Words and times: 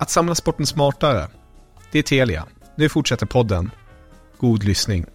Att 0.00 0.10
samla 0.10 0.34
sporten 0.34 0.66
smartare. 0.66 1.28
Det 1.92 1.98
är 1.98 2.02
Telia. 2.02 2.46
Nu 2.74 2.88
fortsätter 2.88 3.26
podden. 3.26 3.70
God 4.38 4.64
lyssning. 4.64 5.06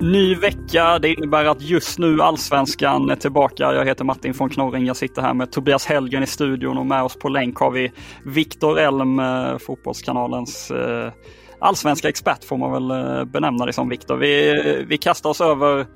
Ny 0.00 0.34
vecka, 0.34 0.98
det 0.98 1.08
innebär 1.08 1.44
att 1.44 1.62
just 1.62 1.98
nu 1.98 2.22
Allsvenskan 2.22 3.10
är 3.10 3.16
tillbaka. 3.16 3.74
Jag 3.74 3.86
heter 3.86 4.04
Martin 4.04 4.32
von 4.32 4.50
Knorring, 4.50 4.86
jag 4.86 4.96
sitter 4.96 5.22
här 5.22 5.34
med 5.34 5.52
Tobias 5.52 5.86
Hellgren 5.86 6.22
i 6.22 6.26
studion 6.26 6.78
och 6.78 6.86
med 6.86 7.02
oss 7.02 7.16
på 7.16 7.28
länk 7.28 7.58
har 7.58 7.70
vi 7.70 7.92
Viktor 8.24 8.78
Elm, 8.78 9.18
eh, 9.18 9.58
Fotbollskanalens 9.58 10.70
eh, 10.70 11.12
allsvenska 11.60 12.08
expert 12.08 12.44
får 12.44 12.56
man 12.56 12.72
väl 12.72 12.90
eh, 12.90 13.24
benämna 13.24 13.66
det 13.66 13.72
som 13.72 13.88
Viktor. 13.88 14.16
Vi, 14.16 14.84
vi 14.88 14.98
kastar 14.98 15.30
oss 15.30 15.40
över 15.40 15.86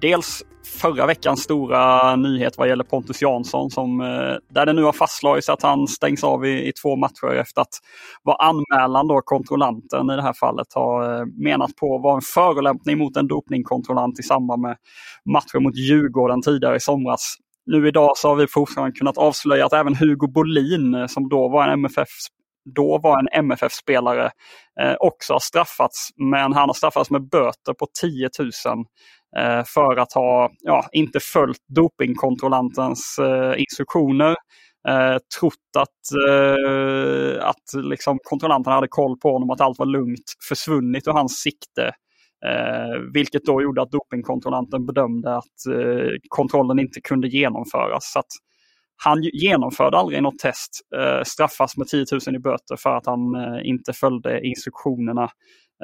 dels 0.00 0.42
förra 0.66 1.06
veckans 1.06 1.42
stora 1.42 2.16
nyhet 2.16 2.58
vad 2.58 2.68
gäller 2.68 2.84
Pontus 2.84 3.22
Jansson 3.22 3.70
som, 3.70 4.00
eh, 4.00 4.54
där 4.54 4.66
det 4.66 4.72
nu 4.72 4.82
har 4.82 4.92
fastslagits 4.92 5.48
att 5.48 5.62
han 5.62 5.86
stängs 5.86 6.24
av 6.24 6.46
i, 6.46 6.68
i 6.68 6.72
två 6.72 6.96
matcher 6.96 7.34
efter 7.34 7.62
att 7.62 7.74
vad 8.22 8.36
anmälan 8.40 9.08
då, 9.08 9.20
kontrollanten 9.20 10.10
i 10.10 10.16
det 10.16 10.22
här 10.22 10.32
fallet, 10.32 10.66
har 10.74 11.20
eh, 11.20 11.26
menat 11.26 11.76
på 11.76 11.98
var 11.98 12.14
en 12.14 12.20
förolämpning 12.34 12.98
mot 12.98 13.16
en 13.16 13.28
dopningkontrollant 13.28 14.20
i 14.20 14.22
samband 14.22 14.62
med 14.62 14.76
matchen 15.32 15.62
mot 15.62 15.76
Djurgården 15.76 16.42
tidigare 16.42 16.76
i 16.76 16.80
somras. 16.80 17.36
Nu 17.66 17.88
idag 17.88 18.16
så 18.16 18.28
har 18.28 18.36
vi 18.36 18.46
fortfarande 18.46 18.98
kunnat 18.98 19.18
avslöja 19.18 19.66
att 19.66 19.72
även 19.72 19.96
Hugo 19.96 20.26
Bolin 20.26 21.08
som 21.08 21.28
då 21.28 21.48
var 21.48 21.64
en 21.64 21.72
MFF 21.72 22.08
då 22.74 22.98
var 22.98 23.18
en 23.18 23.28
MFF-spelare 23.44 24.30
eh, 24.80 24.94
också 25.00 25.32
har 25.32 25.40
straffats. 25.40 26.08
Men 26.16 26.52
han 26.52 26.68
har 26.68 26.74
straffats 26.74 27.10
med 27.10 27.28
böter 27.28 27.74
på 27.78 27.86
10 28.00 28.30
000 28.38 28.50
eh, 29.36 29.64
för 29.64 29.96
att 29.96 30.12
ha 30.12 30.50
ja, 30.60 30.88
inte 30.92 31.20
följt 31.20 31.64
dopingkontrollantens 31.68 33.18
eh, 33.18 33.60
instruktioner. 33.60 34.36
Eh, 34.88 35.16
trott 35.38 35.54
att, 35.78 36.28
eh, 36.28 37.48
att 37.48 37.84
liksom 37.84 38.18
kontrollanten 38.22 38.72
hade 38.72 38.88
koll 38.88 39.18
på 39.18 39.32
honom, 39.32 39.50
att 39.50 39.60
allt 39.60 39.78
var 39.78 39.86
lugnt, 39.86 40.24
försvunnit 40.48 41.08
ur 41.08 41.12
hans 41.12 41.32
sikte. 41.32 41.92
Eh, 42.46 43.00
vilket 43.14 43.44
då 43.44 43.62
gjorde 43.62 43.82
att 43.82 43.90
dopingkontrollanten 43.90 44.86
bedömde 44.86 45.36
att 45.36 45.66
eh, 45.74 46.10
kontrollen 46.28 46.78
inte 46.78 47.00
kunde 47.00 47.28
genomföras. 47.28 48.12
Så 48.12 48.18
att 48.18 48.32
han 49.04 49.22
genomförde 49.22 49.96
aldrig 49.96 50.22
något 50.22 50.38
test, 50.38 50.70
eh, 50.96 51.22
straffas 51.24 51.76
med 51.76 51.86
10 51.86 52.06
000 52.26 52.36
i 52.36 52.38
böter 52.38 52.76
för 52.76 52.96
att 52.96 53.06
han 53.06 53.34
eh, 53.34 53.68
inte 53.68 53.92
följde 53.92 54.46
instruktionerna. 54.46 55.24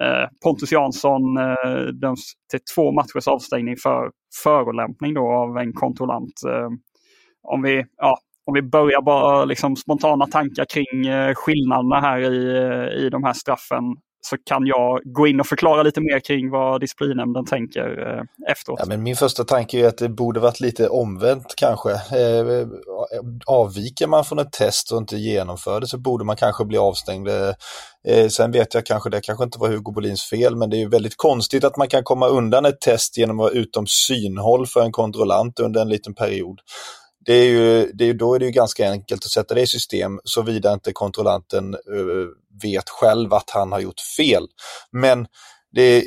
Eh, 0.00 0.28
Pontus 0.44 0.72
Jansson 0.72 1.36
eh, 1.36 1.84
döms 2.00 2.32
till 2.50 2.60
två 2.74 2.92
matchers 2.92 3.28
avstängning 3.28 3.76
för 3.76 4.10
förolämpning 4.42 5.14
då 5.14 5.32
av 5.32 5.58
en 5.58 5.72
kontrollant. 5.72 6.42
Eh, 6.46 6.68
om, 7.42 7.62
vi, 7.62 7.84
ja, 7.96 8.18
om 8.46 8.54
vi 8.54 8.62
börjar 8.62 9.02
bara 9.02 9.44
liksom 9.44 9.76
spontana 9.76 10.26
tankar 10.26 10.64
kring 10.64 11.06
eh, 11.06 11.34
skillnaderna 11.34 12.00
här 12.00 12.20
i, 12.20 12.58
eh, 12.58 13.04
i 13.04 13.10
de 13.10 13.24
här 13.24 13.32
straffen 13.32 13.82
så 14.26 14.36
kan 14.44 14.66
jag 14.66 15.00
gå 15.04 15.26
in 15.26 15.40
och 15.40 15.46
förklara 15.46 15.82
lite 15.82 16.00
mer 16.00 16.20
kring 16.20 16.50
vad 16.50 16.80
disciplinnämnden 16.80 17.44
tänker 17.44 18.16
eh, 18.16 18.50
efteråt. 18.52 18.78
Ja, 18.80 18.86
men 18.88 19.02
min 19.02 19.16
första 19.16 19.44
tanke 19.44 19.78
är 19.78 19.88
att 19.88 19.98
det 19.98 20.08
borde 20.08 20.40
varit 20.40 20.60
lite 20.60 20.88
omvänt 20.88 21.54
kanske. 21.56 21.90
Eh, 21.92 22.66
avviker 23.46 24.06
man 24.06 24.24
från 24.24 24.38
ett 24.38 24.52
test 24.52 24.92
och 24.92 24.98
inte 24.98 25.16
genomför 25.16 25.80
det 25.80 25.86
så 25.86 25.98
borde 25.98 26.24
man 26.24 26.36
kanske 26.36 26.64
bli 26.64 26.78
avstängd. 26.78 27.28
Eh, 27.28 27.52
eh, 28.08 28.28
sen 28.28 28.52
vet 28.52 28.74
jag 28.74 28.86
kanske, 28.86 29.10
det 29.10 29.20
kanske 29.20 29.44
inte 29.44 29.58
var 29.58 29.68
Hugo 29.68 29.92
Bolins 29.92 30.24
fel, 30.24 30.56
men 30.56 30.70
det 30.70 30.76
är 30.76 30.80
ju 30.80 30.88
väldigt 30.88 31.16
konstigt 31.16 31.64
att 31.64 31.76
man 31.76 31.88
kan 31.88 32.04
komma 32.04 32.28
undan 32.28 32.64
ett 32.64 32.80
test 32.80 33.18
genom 33.18 33.40
att 33.40 33.44
vara 33.44 33.52
utom 33.52 33.86
synhåll 33.86 34.66
för 34.66 34.80
en 34.80 34.92
kontrollant 34.92 35.60
under 35.60 35.80
en 35.80 35.88
liten 35.88 36.14
period 36.14 36.60
det 37.26 37.32
är 37.32 37.44
ju, 37.44 37.92
det 37.92 38.04
är, 38.04 38.14
då 38.14 38.34
är 38.34 38.38
det 38.38 38.44
ju 38.44 38.50
ganska 38.50 38.90
enkelt 38.90 39.24
att 39.24 39.30
sätta 39.30 39.54
det 39.54 39.60
i 39.60 39.66
system 39.66 40.20
såvida 40.24 40.72
inte 40.72 40.92
kontrollanten 40.92 41.74
uh, 41.74 42.26
vet 42.62 42.88
själv 42.88 43.34
att 43.34 43.50
han 43.50 43.72
har 43.72 43.80
gjort 43.80 44.00
fel. 44.16 44.46
Men 44.92 45.26
det, 45.72 46.04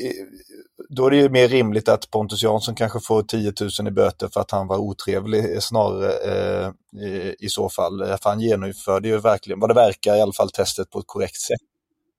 då 0.89 1.05
är 1.05 1.11
det 1.11 1.17
ju 1.17 1.29
mer 1.29 1.47
rimligt 1.47 1.89
att 1.89 2.11
Pontus 2.11 2.43
Jansson 2.43 2.75
kanske 2.75 2.99
får 2.99 3.23
10 3.23 3.53
000 3.79 3.87
i 3.87 3.91
böter 3.91 4.29
för 4.33 4.41
att 4.41 4.51
han 4.51 4.67
var 4.67 4.77
otrevlig 4.77 5.53
eh, 5.53 5.59
snarare 5.59 6.11
eh, 6.11 6.71
i, 7.01 7.35
i, 7.39 7.49
så 7.49 7.69
fall. 7.69 8.01
Eh, 8.01 8.07
för 8.07 8.29
han 8.29 8.39
genomförde 8.39 9.07
ju 9.07 9.17
verkligen, 9.17 9.59
vad 9.59 9.69
det 9.69 9.73
verkar 9.73 10.15
i 10.15 10.21
alla 10.21 10.33
fall, 10.33 10.49
testet 10.49 10.89
på 10.89 10.99
ett 10.99 11.07
korrekt 11.07 11.41
sätt. 11.41 11.61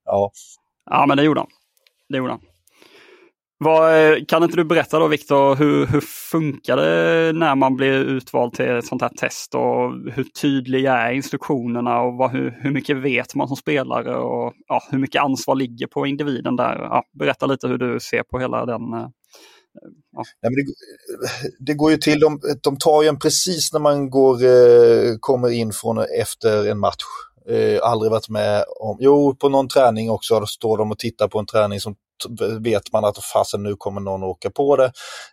Ja, 0.05 0.31
ja 0.91 1.07
men 1.07 1.17
det 1.17 1.23
gjorde 1.23 1.41
han. 1.41 1.51
Det 2.09 2.17
gjorde 2.17 2.33
han. 2.33 2.41
Vad, 3.65 4.13
eh, 4.13 4.25
kan 4.29 4.43
inte 4.43 4.57
du 4.57 4.65
berätta 4.65 4.99
då 4.99 5.09
Viktor, 5.09 5.55
hur, 5.55 5.87
hur 5.87 6.01
funkar 6.01 6.77
det 6.77 7.33
när 7.33 7.55
man 7.55 7.77
blir 7.77 7.93
utvald 7.93 8.53
till 8.53 8.65
ett 8.65 8.87
sånt 8.87 9.03
här 9.03 9.09
test 9.09 9.55
och 9.55 10.13
hur 10.13 10.25
tydliga 10.25 10.97
är 10.97 11.13
instruktionerna 11.13 12.01
och 12.01 12.15
vad, 12.15 12.31
hur, 12.31 12.59
hur 12.61 12.71
mycket 12.71 12.97
vet 12.97 13.35
man 13.35 13.49
som 13.49 13.57
spelare 13.57 14.17
och 14.17 14.53
ja, 14.67 14.83
hur 14.91 14.99
mycket 14.99 15.23
ansvar 15.23 15.55
ligger 15.55 15.87
på 15.87 16.07
individen 16.07 16.57
där? 16.57 16.79
Ja, 16.79 17.05
berätta 17.19 17.47
lite 17.47 17.69
hur 17.69 17.79
du 17.79 18.01
ser 18.01 18.23
på 18.23 18.39
hela 18.39 18.67
den 18.67 18.93
eh, 18.93 19.09
Ja. 20.13 20.23
Nej, 20.43 20.53
det, 20.55 21.49
det, 21.59 21.75
går 21.75 21.91
ju 21.91 21.97
till, 21.97 22.21
de, 22.21 22.41
de 22.63 22.77
tar 22.77 23.03
ju 23.03 23.09
en 23.09 23.19
precis 23.19 23.73
när 23.73 23.81
man 23.81 24.11
går, 24.11 24.45
eh, 24.45 25.17
kommer 25.21 25.51
in 25.51 25.73
från 25.73 25.99
efter 25.99 26.71
en 26.71 26.79
match. 26.79 27.05
Eh, 27.49 27.81
aldrig 27.83 28.11
varit 28.11 28.29
med 28.29 28.65
om, 28.81 28.97
jo 29.01 29.37
på 29.37 29.49
någon 29.49 29.69
träning 29.69 30.11
också, 30.11 30.41
då 30.41 30.47
står 30.47 30.79
de 30.79 30.91
och 30.91 30.99
tittar 30.99 31.29
på 31.29 31.39
en 31.39 31.47
träning 31.47 31.81
som 31.81 31.95
vet 32.61 32.93
man 32.93 33.05
att 33.05 33.25
fasen 33.25 33.63
nu 33.63 33.77
kommer 33.77 34.01
någon 34.01 34.23
åka 34.23 34.51
på 34.51 34.77
det. 34.77 34.93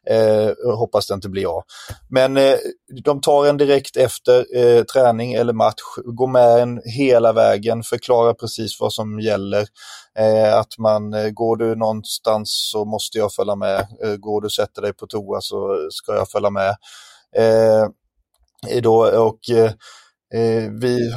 Eh, 0.09 0.75
hoppas 0.77 1.07
det 1.07 1.13
inte 1.13 1.29
blir 1.29 1.41
jag. 1.41 1.63
Men 2.09 2.37
eh, 2.37 2.55
de 3.03 3.21
tar 3.21 3.45
en 3.45 3.57
direkt 3.57 3.97
efter 3.97 4.45
eh, 4.57 4.83
träning 4.83 5.33
eller 5.33 5.53
match, 5.53 5.81
går 6.05 6.27
med 6.27 6.61
en 6.61 6.81
hela 6.85 7.33
vägen, 7.33 7.83
förklarar 7.83 8.33
precis 8.33 8.79
vad 8.79 8.93
som 8.93 9.19
gäller. 9.19 9.67
Eh, 10.19 10.57
att 10.57 10.77
man, 10.77 11.13
eh, 11.13 11.29
går 11.29 11.57
du 11.57 11.75
någonstans 11.75 12.69
så 12.71 12.85
måste 12.85 13.17
jag 13.17 13.33
följa 13.33 13.55
med. 13.55 13.87
Eh, 14.03 14.15
går 14.15 14.41
du 14.41 14.45
och 14.45 14.53
sätter 14.53 14.81
dig 14.81 14.93
på 14.93 15.07
toa 15.07 15.41
så 15.41 15.87
ska 15.91 16.15
jag 16.15 16.29
följa 16.29 16.49
med. 16.49 16.75
Eh, 17.35 17.87
då, 18.81 19.19
och 19.19 19.49
eh, 19.49 19.71
eh, 20.41 20.71
vi 20.81 21.13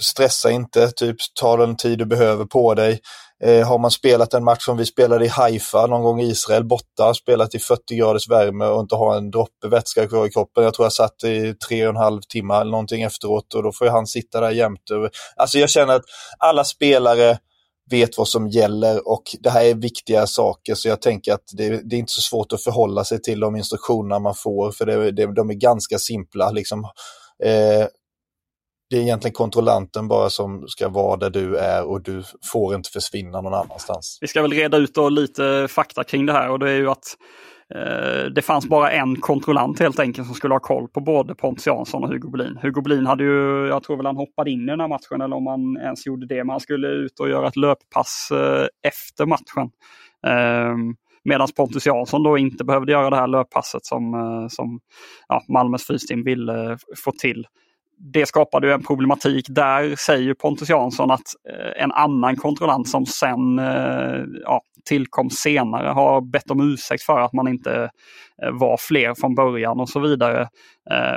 stressa 0.00 0.50
inte, 0.50 0.90
typ 0.90 1.16
ta 1.40 1.56
den 1.56 1.76
tid 1.76 1.98
du 1.98 2.06
behöver 2.06 2.44
på 2.44 2.74
dig. 2.74 3.00
Eh, 3.44 3.66
har 3.66 3.78
man 3.78 3.90
spelat 3.90 4.34
en 4.34 4.44
match 4.44 4.64
som 4.64 4.76
vi 4.76 4.86
spelade 4.86 5.24
i 5.24 5.28
Haifa 5.28 5.86
någon 5.86 6.02
gång 6.02 6.20
i 6.20 6.26
Israel 6.26 6.64
borta, 6.64 7.14
spelat 7.14 7.54
i 7.54 7.58
40 7.58 7.96
graders 7.96 8.28
värme 8.28 8.64
och 8.64 8.80
inte 8.80 8.94
har 8.94 9.16
en 9.16 9.30
droppe 9.30 9.68
vätska 9.68 10.08
kvar 10.08 10.26
i 10.26 10.30
kroppen. 10.30 10.64
Jag 10.64 10.74
tror 10.74 10.84
jag 10.84 10.92
satt 10.92 11.24
i 11.24 11.54
tre 11.68 11.86
och 11.86 11.90
en 11.90 11.96
halv 11.96 12.20
timme 12.20 12.54
eller 12.54 12.70
någonting 12.70 13.02
efteråt 13.02 13.54
och 13.54 13.62
då 13.62 13.72
får 13.72 13.86
han 13.86 14.06
sitta 14.06 14.40
där 14.40 14.50
jämt. 14.50 14.82
Alltså 15.36 15.58
jag 15.58 15.70
känner 15.70 15.94
att 15.94 16.04
alla 16.38 16.64
spelare 16.64 17.38
vet 17.90 18.18
vad 18.18 18.28
som 18.28 18.48
gäller 18.48 19.08
och 19.08 19.22
det 19.40 19.50
här 19.50 19.64
är 19.64 19.74
viktiga 19.74 20.26
saker 20.26 20.74
så 20.74 20.88
jag 20.88 21.02
tänker 21.02 21.32
att 21.32 21.44
det, 21.52 21.68
det 21.68 21.96
är 21.96 22.00
inte 22.00 22.12
så 22.12 22.20
svårt 22.20 22.52
att 22.52 22.62
förhålla 22.62 23.04
sig 23.04 23.22
till 23.22 23.40
de 23.40 23.56
instruktionerna 23.56 24.18
man 24.18 24.34
får 24.34 24.72
för 24.72 24.86
det, 24.86 25.10
det, 25.10 25.34
de 25.34 25.50
är 25.50 25.54
ganska 25.54 25.98
simpla. 25.98 26.50
Liksom, 26.50 26.84
eh, 27.44 27.86
det 28.90 28.96
är 28.96 29.00
egentligen 29.00 29.32
kontrollanten 29.32 30.08
bara 30.08 30.30
som 30.30 30.68
ska 30.68 30.88
vara 30.88 31.16
där 31.16 31.30
du 31.30 31.56
är 31.56 31.84
och 31.84 32.02
du 32.02 32.22
får 32.52 32.74
inte 32.74 32.90
försvinna 32.90 33.40
någon 33.40 33.54
annanstans. 33.54 34.18
Vi 34.20 34.26
ska 34.26 34.42
väl 34.42 34.52
reda 34.52 34.76
ut 34.76 34.94
då 34.94 35.08
lite 35.08 35.66
fakta 35.70 36.04
kring 36.04 36.26
det 36.26 36.32
här 36.32 36.50
och 36.50 36.58
det 36.58 36.70
är 36.70 36.76
ju 36.76 36.90
att 36.90 37.16
eh, 37.74 38.24
det 38.34 38.42
fanns 38.42 38.68
bara 38.68 38.90
en 38.90 39.16
kontrollant 39.16 39.80
helt 39.80 39.98
enkelt 39.98 40.26
som 40.26 40.34
skulle 40.34 40.54
ha 40.54 40.60
koll 40.60 40.88
på 40.88 41.00
både 41.00 41.34
Pontus 41.34 41.66
Jansson 41.66 42.04
och 42.04 42.08
Hugo 42.08 42.30
Bolin. 42.30 42.58
Hugo 42.62 42.82
Bolin 42.82 43.06
hade 43.06 43.24
ju, 43.24 43.66
jag 43.68 43.82
tror 43.82 43.96
väl 43.96 44.06
han 44.06 44.16
hoppade 44.16 44.50
in 44.50 44.62
i 44.62 44.66
den 44.66 44.80
här 44.80 44.88
matchen 44.88 45.20
eller 45.20 45.36
om 45.36 45.46
han 45.46 45.76
ens 45.76 46.06
gjorde 46.06 46.26
det, 46.26 46.44
men 46.44 46.50
han 46.50 46.60
skulle 46.60 46.88
ut 46.88 47.20
och 47.20 47.28
göra 47.28 47.48
ett 47.48 47.56
löppass 47.56 48.28
eh, 48.32 48.66
efter 48.88 49.26
matchen. 49.26 49.70
Eh, 50.26 50.76
Medan 51.24 51.48
Pontus 51.56 51.86
Jansson 51.86 52.22
då 52.22 52.38
inte 52.38 52.64
behövde 52.64 52.92
göra 52.92 53.10
det 53.10 53.16
här 53.16 53.26
löppasset 53.26 53.86
som, 53.86 54.14
eh, 54.14 54.48
som 54.48 54.80
ja, 55.28 55.42
Malmös 55.48 55.86
fysteam 55.86 56.24
ville 56.24 56.70
eh, 56.70 56.76
få 57.04 57.12
till 57.12 57.46
det 58.00 58.26
skapade 58.26 58.66
ju 58.66 58.72
en 58.72 58.82
problematik. 58.82 59.46
Där 59.48 59.96
säger 59.96 60.34
Pontus 60.34 60.68
Jansson 60.68 61.10
att 61.10 61.20
eh, 61.50 61.82
en 61.82 61.92
annan 61.92 62.36
kontrollant 62.36 62.88
som 62.88 63.06
sen 63.06 63.58
eh, 63.58 64.24
ja, 64.42 64.62
tillkom 64.84 65.30
senare 65.30 65.88
har 65.88 66.20
bett 66.20 66.50
om 66.50 66.72
ursäkt 66.72 67.02
för 67.02 67.20
att 67.20 67.32
man 67.32 67.48
inte 67.48 67.90
eh, 68.42 68.50
var 68.52 68.76
fler 68.76 69.14
från 69.14 69.34
början 69.34 69.80
och 69.80 69.88
så 69.88 70.00
vidare. 70.00 70.48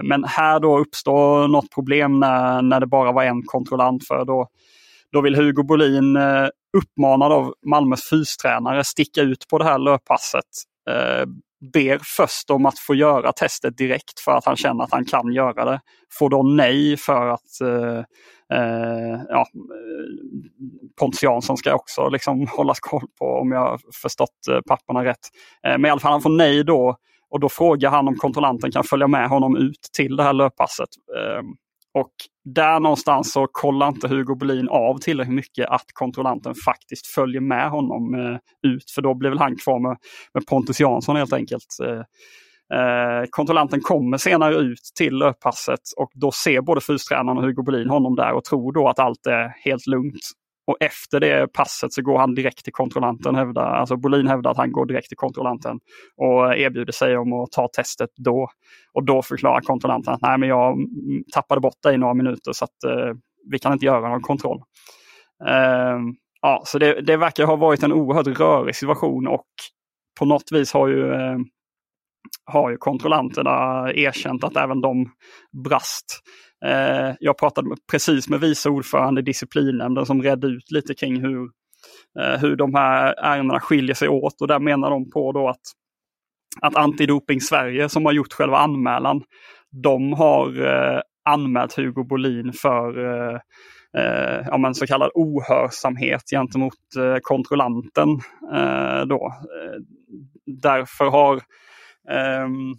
Men 0.03 0.23
här 0.23 0.59
då 0.59 0.79
uppstår 0.79 1.47
något 1.47 1.71
problem 1.73 2.19
när, 2.19 2.61
när 2.61 2.79
det 2.79 2.87
bara 2.87 3.11
var 3.11 3.23
en 3.23 3.43
kontrollant 3.43 4.07
för 4.07 4.25
då, 4.25 4.47
då 5.11 5.21
vill 5.21 5.35
Hugo 5.35 5.63
Bolin 5.63 6.17
uppmanad 6.77 7.31
av 7.31 7.53
Malmös 7.65 8.09
fystränare 8.09 8.83
sticka 8.83 9.21
ut 9.21 9.47
på 9.49 9.57
det 9.57 9.63
här 9.63 9.77
löppasset 9.77 10.45
ber 11.73 11.99
först 12.03 12.49
om 12.49 12.65
att 12.65 12.79
få 12.79 12.95
göra 12.95 13.31
testet 13.31 13.77
direkt 13.77 14.19
för 14.19 14.31
att 14.31 14.45
han 14.45 14.55
känner 14.55 14.83
att 14.83 14.91
han 14.91 15.05
kan 15.05 15.33
göra 15.33 15.65
det. 15.65 15.81
Får 16.11 16.29
då 16.29 16.43
nej 16.43 16.97
för 16.97 17.27
att 17.27 17.61
eh, 17.61 17.99
eh, 18.59 19.21
ja, 19.29 19.39
eh, 19.39 19.47
Pontus 20.99 21.23
Jansson 21.23 21.57
ska 21.57 21.75
också 21.75 22.09
liksom 22.09 22.47
hållas 22.57 22.79
koll 22.79 23.07
på 23.19 23.25
om 23.25 23.51
jag 23.51 23.79
förstått 24.01 24.47
eh, 24.49 24.59
papperna 24.67 25.05
rätt. 25.05 25.29
Eh, 25.67 25.71
men 25.71 25.85
i 25.85 25.89
alla 25.89 25.99
fall 25.99 26.11
han 26.11 26.21
får 26.21 26.29
nej 26.37 26.63
då 26.63 26.97
och 27.29 27.39
då 27.39 27.49
frågar 27.49 27.89
han 27.89 28.07
om 28.07 28.15
kontrollanten 28.15 28.71
kan 28.71 28.83
följa 28.83 29.07
med 29.07 29.29
honom 29.29 29.57
ut 29.57 29.89
till 29.93 30.15
det 30.15 30.23
här 30.23 30.33
löppasset. 30.33 30.89
Ehm, 31.17 31.45
och 31.93 32.11
där 32.45 32.79
någonstans 32.79 33.33
så 33.33 33.47
kollar 33.51 33.87
inte 33.87 34.07
Hugo 34.07 34.35
Bolin 34.35 34.69
av 34.69 34.97
tillräckligt 34.97 35.35
mycket 35.35 35.69
att 35.69 35.85
kontrollanten 35.93 36.55
faktiskt 36.65 37.07
följer 37.07 37.41
med 37.41 37.69
honom 37.69 38.13
eh, 38.13 38.37
ut. 38.71 38.91
För 38.91 39.01
då 39.01 39.13
blir 39.13 39.29
väl 39.29 39.39
han 39.39 39.55
kvar 39.55 39.79
med, 39.79 39.97
med 40.33 40.45
Pontus 40.45 40.79
Jansson 40.79 41.15
helt 41.15 41.33
enkelt. 41.33 41.65
Eh, 41.83 41.99
eh, 42.79 43.25
kontrollanten 43.29 43.81
kommer 43.81 44.17
senare 44.17 44.55
ut 44.55 44.91
till 44.97 45.15
löppasset 45.15 45.79
och 45.97 46.11
då 46.13 46.31
ser 46.31 46.61
både 46.61 46.81
fystränaren 46.81 47.37
och 47.37 47.43
Hugo 47.43 47.63
Bolin 47.63 47.89
honom 47.89 48.15
där 48.15 48.31
och 48.31 48.43
tror 48.43 48.73
då 48.73 48.89
att 48.89 48.99
allt 48.99 49.25
är 49.25 49.53
helt 49.65 49.87
lugnt. 49.87 50.21
Och 50.67 50.77
efter 50.79 51.19
det 51.19 51.53
passet 51.53 51.93
så 51.93 52.01
går 52.01 52.17
han 52.17 52.35
direkt 52.35 52.63
till 52.63 52.73
kontrollanten. 52.73 53.35
Hävdar, 53.35 53.65
alltså 53.65 53.97
Bolin 53.97 54.27
hävdar 54.27 54.51
att 54.51 54.57
han 54.57 54.71
går 54.71 54.85
direkt 54.85 55.07
till 55.07 55.17
kontrollanten 55.17 55.79
och 56.17 56.57
erbjuder 56.57 56.93
sig 56.93 57.17
om 57.17 57.33
att 57.33 57.51
ta 57.51 57.67
testet 57.67 58.09
då. 58.15 58.49
Och 58.93 59.05
då 59.05 59.21
förklarar 59.21 59.61
kontrollanten 59.61 60.13
att 60.13 60.21
nej 60.21 60.37
men 60.37 60.49
jag 60.49 60.77
tappade 61.33 61.61
bort 61.61 61.81
dig 61.83 61.95
i 61.95 61.97
några 61.97 62.13
minuter 62.13 62.51
så 62.53 62.65
att 62.65 62.83
eh, 62.83 63.15
vi 63.51 63.59
kan 63.59 63.73
inte 63.73 63.85
göra 63.85 64.09
någon 64.09 64.21
kontroll. 64.21 64.61
Eh, 65.47 65.99
ja, 66.41 66.61
så 66.65 66.77
det, 66.79 67.01
det 67.01 67.17
verkar 67.17 67.45
ha 67.45 67.55
varit 67.55 67.83
en 67.83 67.93
oerhört 67.93 68.39
rörig 68.39 68.75
situation 68.75 69.27
och 69.27 69.47
på 70.19 70.25
något 70.25 70.51
vis 70.51 70.73
har 70.73 70.87
ju 70.87 71.13
eh, 71.13 71.37
har 72.45 72.71
ju 72.71 72.77
kontrollanterna 72.77 73.87
erkänt 73.93 74.43
att 74.43 74.57
även 74.57 74.81
de 74.81 75.11
brast. 75.63 76.21
Eh, 76.65 77.15
jag 77.19 77.37
pratade 77.37 77.75
precis 77.91 78.29
med 78.29 78.39
vice 78.39 78.69
ordförande 78.69 79.21
i 79.21 79.23
disciplinnämnden 79.23 80.05
som 80.05 80.23
redde 80.23 80.47
ut 80.47 80.71
lite 80.71 80.93
kring 80.93 81.21
hur, 81.21 81.49
eh, 82.19 82.39
hur 82.41 82.55
de 82.55 82.75
här 82.75 83.15
ärendena 83.17 83.59
skiljer 83.59 83.95
sig 83.95 84.09
åt 84.09 84.41
och 84.41 84.47
där 84.47 84.59
menar 84.59 84.89
de 84.89 85.11
på 85.11 85.31
då 85.31 85.49
att, 85.49 85.61
att 86.61 86.75
Antidoping 86.75 87.41
Sverige 87.41 87.89
som 87.89 88.05
har 88.05 88.13
gjort 88.13 88.33
själva 88.33 88.57
anmälan, 88.57 89.23
de 89.83 90.13
har 90.13 90.65
eh, 90.65 91.01
anmält 91.25 91.73
Hugo 91.73 92.03
Bolin 92.03 92.53
för 92.53 93.05
eh, 93.05 93.39
eh 93.97 94.47
ja, 94.47 94.57
men 94.57 94.75
så 94.75 94.87
kallad 94.87 95.11
ohörsamhet 95.13 96.29
gentemot 96.29 96.95
eh, 96.97 97.17
kontrollanten. 97.21 98.09
Eh, 98.53 99.01
då. 99.05 99.33
Eh, 99.41 99.79
därför 100.45 101.05
har 101.05 101.41
ehm, 102.09 102.73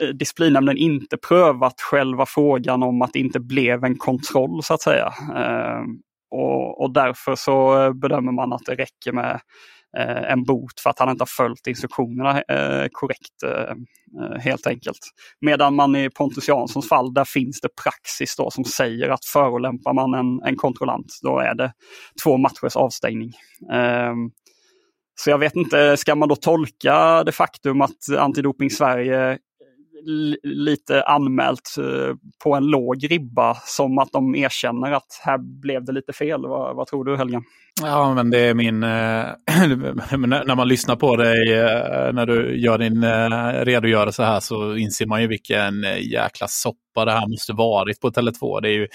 Eh, 0.00 0.08
disciplinnämnden 0.08 0.76
inte 0.76 1.16
prövat 1.16 1.80
själva 1.80 2.26
frågan 2.26 2.82
om 2.82 3.02
att 3.02 3.12
det 3.12 3.18
inte 3.18 3.40
blev 3.40 3.84
en 3.84 3.98
kontroll 3.98 4.62
så 4.62 4.74
att 4.74 4.82
säga. 4.82 5.12
Ehm, 5.36 5.86
och, 6.30 6.82
och, 6.82 6.92
därför 6.92 7.34
så 7.34 7.82
eh, 7.82 7.92
bedömer 7.92 8.32
man 8.32 8.52
att 8.52 8.66
det 8.66 8.74
räcker 8.74 9.12
med 9.12 9.40
eh, 9.98 10.32
en 10.32 10.44
bot 10.44 10.80
för 10.80 10.90
att 10.90 10.98
han 10.98 11.08
inte 11.10 11.22
har 11.22 11.44
följt 11.44 11.66
instruktionerna 11.66 12.42
korrekt 12.92 13.68
helt 14.40 14.66
enkelt. 14.66 14.98
Medan 15.40 15.74
man 15.74 15.96
i 15.96 16.10
Pontus 16.10 16.48
Janssons 16.48 16.88
fall, 16.88 17.14
där 17.14 17.24
finns 17.24 17.60
det 17.60 17.68
praxis 17.82 18.36
då 18.36 18.50
som 18.50 18.64
säger 18.64 19.08
att 19.08 19.24
förolämpar 19.24 19.92
man 19.92 20.14
en, 20.14 20.42
en 20.48 20.56
kontrollant, 20.56 21.18
då 21.22 21.38
är 21.38 21.54
det 21.54 21.72
två 22.24 22.36
matchers 22.36 22.76
avstängning. 22.76 23.32
Ehm, 23.72 24.30
så 25.14 25.30
jag 25.30 25.38
vet 25.38 25.56
inte, 25.56 25.96
ska 25.96 26.14
man 26.14 26.28
då 26.28 26.36
tolka 26.36 27.24
det 27.24 27.32
faktum 27.32 27.80
att 27.80 28.18
Antidoping 28.18 28.70
Sverige 28.70 29.38
lite 30.42 31.02
anmält 31.02 31.76
eh, 31.78 32.14
på 32.44 32.54
en 32.54 32.66
låg 32.66 33.10
ribba 33.10 33.54
som 33.54 33.98
att 33.98 34.12
de 34.12 34.34
erkänner 34.34 34.92
att 34.92 35.20
här 35.24 35.38
blev 35.60 35.84
det 35.84 35.92
lite 35.92 36.12
fel. 36.12 36.40
Vad, 36.42 36.76
vad 36.76 36.86
tror 36.86 37.04
du 37.04 37.16
Helge? 37.16 37.40
Ja, 37.82 38.14
men 38.14 38.30
det 38.30 38.38
är 38.38 38.54
min... 38.54 38.82
Äh, 38.82 38.88
när 40.46 40.54
man 40.54 40.68
lyssnar 40.68 40.96
på 40.96 41.16
dig 41.16 41.52
äh, 41.52 42.12
när 42.12 42.26
du 42.26 42.60
gör 42.60 42.78
din 42.78 43.04
redogörelse 43.64 44.22
här 44.22 44.40
så 44.40 44.76
inser 44.76 45.06
man 45.06 45.22
ju 45.22 45.26
vilken 45.26 45.82
jäkla 46.00 46.48
soppa 46.48 46.91
det 46.94 47.12
här 47.12 47.28
måste 47.28 47.52
varit 47.52 48.00
på 48.00 48.10
Tele2. 48.10 48.60
Det 48.60 48.68
är 48.68 48.72
ju 48.72 48.88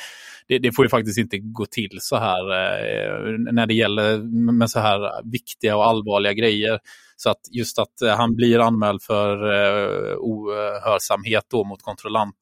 det, 0.47 0.59
det, 0.59 0.71
får 0.71 0.85
ju 0.85 0.89
faktiskt 0.89 1.17
inte 1.17 1.37
gå 1.37 1.65
till 1.65 1.97
så 2.01 2.17
här 2.17 2.51
eh, 2.51 3.37
när 3.51 3.67
det 3.67 3.73
gäller 3.73 4.17
med 4.51 4.69
så 4.69 4.79
här 4.79 5.31
viktiga 5.31 5.77
och 5.77 5.87
allvarliga 5.87 6.33
grejer. 6.33 6.79
Så 7.15 7.29
att 7.29 7.41
just 7.51 7.79
att 7.79 8.01
eh, 8.01 8.15
han 8.17 8.35
blir 8.35 8.59
anmäld 8.59 9.01
för 9.01 9.53
eh, 9.53 10.15
ohörsamhet 10.17 11.45
då 11.49 11.63
mot 11.63 11.81
kontrollant, 11.81 12.37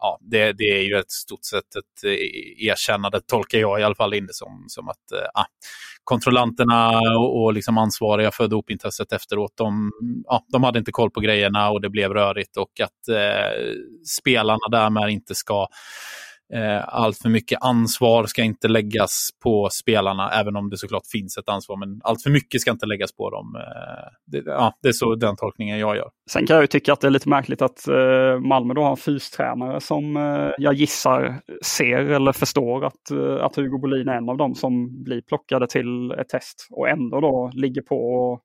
ja, 0.00 0.18
det, 0.20 0.52
det 0.52 0.64
är 0.64 0.82
ju 0.82 0.96
ett 0.96 1.10
stort 1.10 1.44
sett 1.44 1.76
ett 1.76 2.04
eh, 2.04 2.68
erkännande, 2.68 3.20
tolkar 3.20 3.58
jag 3.58 3.80
i 3.80 3.82
alla 3.82 3.94
fall 3.94 4.14
in 4.14 4.26
det 4.26 4.34
som, 4.34 4.64
som 4.68 4.88
att 4.88 5.12
eh, 5.12 5.28
ah, 5.34 5.46
kontrollanterna 6.06 6.98
och, 7.18 7.42
och 7.42 7.52
liksom 7.52 7.78
ansvariga 7.78 8.30
för 8.30 8.48
dopingtestet 8.48 9.12
efteråt, 9.12 9.52
de, 9.56 9.92
ja, 10.24 10.44
de 10.48 10.64
hade 10.64 10.78
inte 10.78 10.92
koll 10.92 11.10
på 11.10 11.20
grejerna 11.20 11.70
och 11.70 11.80
det 11.80 11.90
blev 11.90 12.12
rörigt 12.12 12.56
och 12.56 12.80
att 12.80 13.08
eh, 13.08 13.74
spelarna 14.20 14.68
därmed 14.70 15.10
inte 15.10 15.34
ska 15.34 15.66
Eh, 16.54 16.84
allt 16.88 17.18
för 17.18 17.28
mycket 17.28 17.58
ansvar 17.62 18.24
ska 18.26 18.42
inte 18.42 18.68
läggas 18.68 19.28
på 19.42 19.68
spelarna, 19.72 20.30
även 20.30 20.56
om 20.56 20.70
det 20.70 20.76
såklart 20.76 21.06
finns 21.06 21.38
ett 21.38 21.48
ansvar. 21.48 21.76
Men 21.76 22.00
allt 22.04 22.22
för 22.22 22.30
mycket 22.30 22.60
ska 22.60 22.70
inte 22.70 22.86
läggas 22.86 23.16
på 23.16 23.30
dem. 23.30 23.56
Eh, 23.56 24.08
det, 24.26 24.42
ja, 24.46 24.72
det 24.82 24.88
är 24.88 24.92
så 24.92 25.14
den 25.14 25.36
tolkningen 25.36 25.78
jag 25.78 25.96
gör. 25.96 26.10
Sen 26.30 26.46
kan 26.46 26.54
jag 26.54 26.62
ju 26.62 26.66
tycka 26.66 26.92
att 26.92 27.00
det 27.00 27.06
är 27.06 27.10
lite 27.10 27.28
märkligt 27.28 27.62
att 27.62 27.88
eh, 27.88 28.40
Malmö 28.40 28.74
då 28.74 28.82
har 28.82 28.90
en 28.90 28.96
fystränare 28.96 29.80
som 29.80 30.16
eh, 30.16 30.50
jag 30.58 30.74
gissar 30.74 31.40
ser 31.64 31.98
eller 31.98 32.32
förstår 32.32 32.84
att, 32.84 33.10
eh, 33.10 33.44
att 33.44 33.56
Hugo 33.56 33.78
Bolin 33.78 34.08
är 34.08 34.16
en 34.16 34.28
av 34.28 34.36
dem 34.36 34.54
som 34.54 35.04
blir 35.04 35.20
plockade 35.20 35.66
till 35.66 36.10
ett 36.10 36.28
test 36.28 36.68
och 36.70 36.88
ändå 36.88 37.20
då 37.20 37.50
ligger 37.54 37.82
på 37.82 37.96
och 37.96 38.40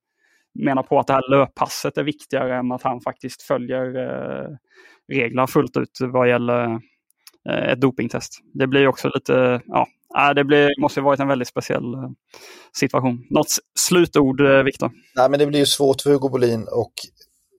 menar 0.60 0.84
på 0.84 1.00
att 1.00 1.08
det 1.08 1.14
här 1.14 1.30
löppasset 1.30 1.98
är 1.98 2.04
viktigare 2.04 2.58
än 2.58 2.72
att 2.72 2.84
han 2.84 3.02
faktiskt 3.02 3.42
följer 3.42 3.96
eh, 3.96 4.48
reglerna 5.14 5.48
fullt 5.48 5.78
ut 5.78 5.98
vad 6.02 6.30
gäller 6.30 6.62
Eh, 6.62 6.80
Eh, 7.50 7.72
ett 7.72 7.82
dopingtest. 7.82 8.40
Det 8.54 8.68
blir 8.68 8.88
också 8.88 9.12
lite, 9.14 9.62
ja, 10.14 10.34
det 10.34 10.44
blir, 10.44 10.82
måste 10.82 11.00
ha 11.00 11.06
varit 11.06 11.20
en 11.20 11.28
väldigt 11.28 11.48
speciell 11.48 11.94
eh, 11.94 12.10
situation. 12.74 13.28
Något 13.30 13.48
slutord, 13.80 14.42
eh, 14.42 14.64
Viktor? 14.64 14.92
Nej, 15.16 15.30
men 15.30 15.40
det 15.40 15.48
blir 15.48 15.60
ju 15.60 15.66
svårt 15.66 16.02
för 16.02 16.10
Hugo 16.10 16.30
Bolin 16.30 16.68
och 16.72 16.94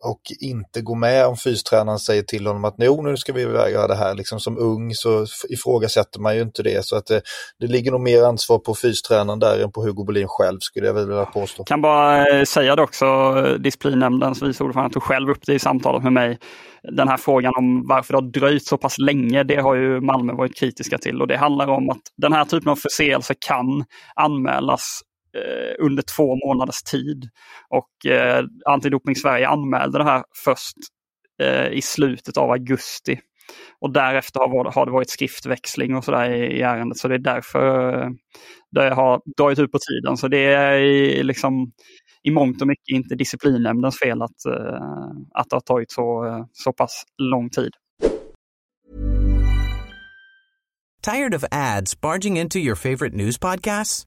och 0.03 0.21
inte 0.41 0.81
gå 0.81 0.95
med 0.95 1.27
om 1.27 1.37
fystränaren 1.37 1.99
säger 1.99 2.23
till 2.23 2.47
honom 2.47 2.65
att 2.65 2.79
nu 2.79 3.17
ska 3.17 3.33
vi 3.33 3.43
göra 3.43 3.87
det 3.87 3.95
här. 3.95 4.15
Liksom 4.15 4.41
som 4.41 4.59
ung 4.59 4.95
så 4.95 5.27
ifrågasätter 5.49 6.21
man 6.21 6.37
ju 6.37 6.43
inte 6.43 6.63
det. 6.63 6.85
Så 6.85 6.97
att 6.97 7.07
det, 7.07 7.23
det 7.61 7.67
ligger 7.67 7.91
nog 7.91 8.01
mer 8.01 8.23
ansvar 8.23 8.59
på 8.59 8.75
fystränaren 8.75 9.39
där 9.39 9.63
än 9.65 9.73
på 9.73 9.83
Hugo 9.83 10.05
Bolin 10.05 10.29
själv 10.29 10.59
skulle 10.61 10.87
jag 10.87 10.95
vilja 10.95 11.25
påstå. 11.25 11.65
Kan 11.65 11.83
bara 11.83 12.27
eh, 12.27 12.45
säga 12.45 12.77
det 12.77 12.83
också, 12.83 13.05
eh, 13.05 13.55
disciplinnämndens 13.55 14.43
vice 14.43 14.65
ordförande 14.65 14.95
tog 14.95 15.03
själv 15.03 15.31
upp 15.31 15.47
det 15.47 15.55
i 15.55 15.59
samtalet 15.59 16.03
med 16.03 16.13
mig 16.13 16.39
den 16.83 17.09
här 17.09 17.17
frågan 17.17 17.53
om 17.57 17.87
varför 17.89 18.13
det 18.13 18.17
har 18.17 18.31
dröjt 18.33 18.67
så 18.67 18.79
pass 18.79 18.99
länge, 18.99 19.43
det 19.43 19.57
har 19.57 19.75
ju 19.75 20.01
Malmö 20.01 20.33
varit 20.33 20.57
kritiska 20.57 20.99
till. 20.99 21.21
Och 21.21 21.29
det 21.29 21.37
handlar 21.37 21.69
om 21.69 21.91
att 21.91 22.01
den 22.17 22.33
här 22.33 22.45
typen 22.45 22.69
av 22.69 22.77
förseelse 22.77 23.35
kan 23.39 23.85
anmälas 24.15 25.01
Eh, 25.37 25.85
under 25.85 26.03
två 26.17 26.37
månaders 26.47 26.83
tid. 26.83 27.29
Och 27.69 28.11
eh, 28.11 28.45
Antidoping 28.67 29.17
Sverige 29.17 29.49
anmälde 29.49 29.99
det 29.99 30.05
här 30.05 30.25
först 30.45 30.77
eh, 31.43 31.69
i 31.69 31.83
slutet 31.83 32.37
av 32.37 32.51
augusti. 32.51 33.21
Och 33.81 33.93
därefter 33.93 34.41
har, 34.41 34.73
har 34.73 34.87
det 34.87 34.93
varit 34.93 35.11
skriftväxling 35.11 35.97
och 35.97 36.05
sådär 36.05 36.31
i, 36.31 36.59
i 36.59 36.63
ärendet. 36.63 36.99
Så 36.99 37.09
det 37.09 37.15
är 37.15 37.19
därför 37.19 37.93
eh, 38.03 38.11
det 38.71 38.95
har 38.95 39.23
dragit 39.37 39.59
ut 39.59 39.73
på 39.73 39.79
tiden. 39.79 40.17
Så 40.17 40.29
det 40.29 40.45
är 40.45 41.23
liksom 41.23 41.73
i 42.23 42.31
mångt 42.31 42.61
och 42.61 42.67
mycket 42.67 42.95
inte 42.95 43.15
disciplinnämndens 43.15 43.99
fel 43.99 44.23
att, 44.23 44.47
uh, 44.49 45.11
att 45.35 45.51
det 45.51 45.57
har 45.57 45.61
tagit 45.61 45.93
så, 45.93 46.25
uh, 46.25 46.45
så 46.53 46.73
pass 46.73 47.03
lång 47.19 47.51
tid. 47.51 47.71
Tired 51.03 51.35
of 51.35 51.45
ads 51.51 52.01
barging 52.01 52.39
into 52.39 52.59
your 52.59 52.77
favorite 52.77 53.17
news 53.17 53.39
podcasts? 53.39 54.07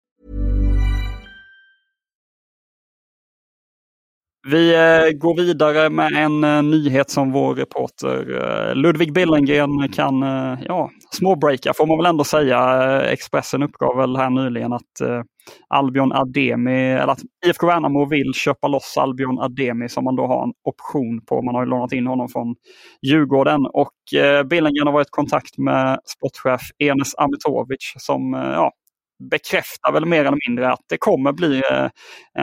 Vi 4.47 4.75
eh, 4.75 5.11
går 5.11 5.35
vidare 5.35 5.89
med 5.89 6.13
en 6.13 6.43
eh, 6.43 6.63
nyhet 6.63 7.09
som 7.09 7.31
vår 7.31 7.55
reporter 7.55 8.41
eh, 8.41 8.75
Ludvig 8.75 9.13
Billengren 9.13 9.89
kan 9.89 10.21
ja, 10.67 10.89
småbreaka 11.11 11.73
får 11.77 11.87
man 11.87 11.97
väl 11.97 12.05
ändå 12.05 12.23
säga. 12.23 13.01
Expressen 13.01 13.63
uppgav 13.63 13.97
väl 13.97 14.17
här 14.17 14.29
nyligen 14.29 14.73
att 14.73 15.01
Albion 15.67 16.11
Ademi, 16.11 16.91
eller 16.91 17.13
att 17.13 17.19
IFK 17.45 17.67
Värnamo 17.67 18.05
vill 18.05 18.33
köpa 18.33 18.67
loss 18.67 18.97
Albion 18.97 19.39
Ademi 19.39 19.89
som 19.89 20.03
man 20.03 20.15
då 20.15 20.27
har 20.27 20.43
en 20.43 20.53
option 20.63 21.21
på. 21.25 21.41
Man 21.41 21.55
har 21.55 21.63
ju 21.63 21.69
lånat 21.69 21.93
in 21.93 22.07
honom 22.07 22.29
från 22.29 22.55
Djurgården 23.01 23.65
och 23.65 23.93
Billengren 24.49 24.87
har 24.87 24.93
varit 24.93 25.07
i 25.07 25.11
kontakt 25.11 25.57
med 25.57 25.99
sportchef 26.05 26.61
Enes 26.79 27.15
Amitovic 27.15 27.93
som 27.97 28.33
ja, 28.33 28.71
bekräftar 29.29 29.91
väl 29.91 30.05
mer 30.05 30.25
eller 30.25 30.49
mindre 30.49 30.71
att 30.71 30.85
det 30.89 30.97
kommer 30.97 31.31
bli 31.31 31.61
eh, 31.71 31.87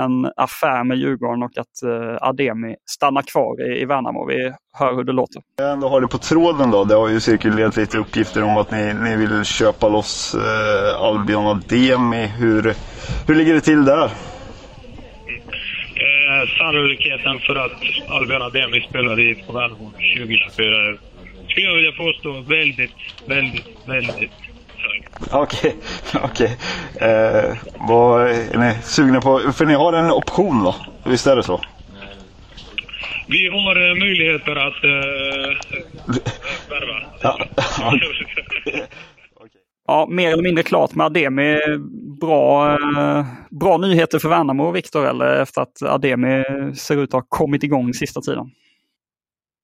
en 0.03 0.33
affär 0.37 0.85
med 0.85 0.97
Djurgården 0.97 1.43
och 1.43 1.59
att 1.59 1.83
eh, 1.83 2.29
Ademi 2.29 2.75
stannar 2.91 3.23
kvar 3.23 3.73
i, 3.73 3.85
Värnamo. 3.85 4.27
Vi 4.27 4.53
hör 4.79 4.95
hur 4.95 5.05
det 5.05 5.13
låter. 5.13 5.43
Jag 5.57 5.73
ändå 5.73 5.89
har 5.89 6.01
det 6.01 6.09
på 6.09 6.19
tråden 6.19 6.71
då. 6.71 6.85
Det 6.85 6.95
har 6.95 7.09
ju 7.09 7.21
cirkulerat 7.21 7.77
lite 7.77 7.99
uppgifter 7.99 8.43
om 8.43 8.57
att 8.57 8.71
ni, 8.71 8.95
ni 8.95 9.17
vill 9.17 9.45
köpa 9.45 9.89
loss 9.89 10.35
eh, 10.35 11.03
Albion 11.03 11.47
Ademi. 11.47 12.27
Hur, 12.27 12.75
hur 13.27 13.35
ligger 13.35 13.55
det 13.55 13.61
till 13.61 13.85
där? 13.85 14.05
Eh, 16.05 16.49
sannolikheten 16.59 17.39
för 17.39 17.55
att 17.55 17.81
Albion 18.09 18.43
Ademi 18.43 18.81
spelar 18.81 19.21
i 19.21 19.35
på 19.47 19.53
Värnamo 19.53 19.91
2024 19.91 20.99
skulle 21.49 21.67
jag 21.67 21.75
vilja 21.75 21.93
påstå 21.93 22.41
väldigt, 22.41 22.91
väldigt, 23.27 23.67
väldigt 23.87 24.31
Okej, 25.31 25.77
okej. 26.23 26.57
Eh, 27.01 27.57
vad 27.89 28.29
är 28.31 28.59
ni 28.59 28.75
sugna 28.83 29.21
på? 29.21 29.39
För 29.53 29.67
ni 29.67 29.75
har 29.75 29.93
en 29.93 30.11
option 30.11 30.65
då? 30.65 30.75
Visst 31.05 31.27
är 31.27 31.37
det 31.37 31.43
så? 31.43 31.61
Vi 33.27 33.49
har 33.49 33.89
eh, 33.91 33.95
möjligheter 33.95 34.57
att 34.57 34.85
eh, 34.85 35.57
värva. 36.71 37.01
Ja. 37.23 37.39
ja, 39.87 40.07
mer 40.11 40.33
eller 40.33 40.43
mindre 40.43 40.63
klart 40.65 40.95
med 40.95 41.07
Ademi. 41.07 41.59
Bra, 42.21 42.73
eh, 42.73 43.27
bra 43.51 43.79
nyheter 43.79 44.19
för 44.19 44.29
Värnamo, 44.29 44.71
Viktor, 44.71 45.07
eller 45.07 45.43
efter 45.43 45.61
att 45.63 45.83
Ademi 45.83 46.45
ser 46.75 46.97
ut 46.97 47.09
att 47.09 47.13
ha 47.13 47.27
kommit 47.29 47.63
igång 47.63 47.95
sista 47.95 48.21
tiden. 48.21 48.51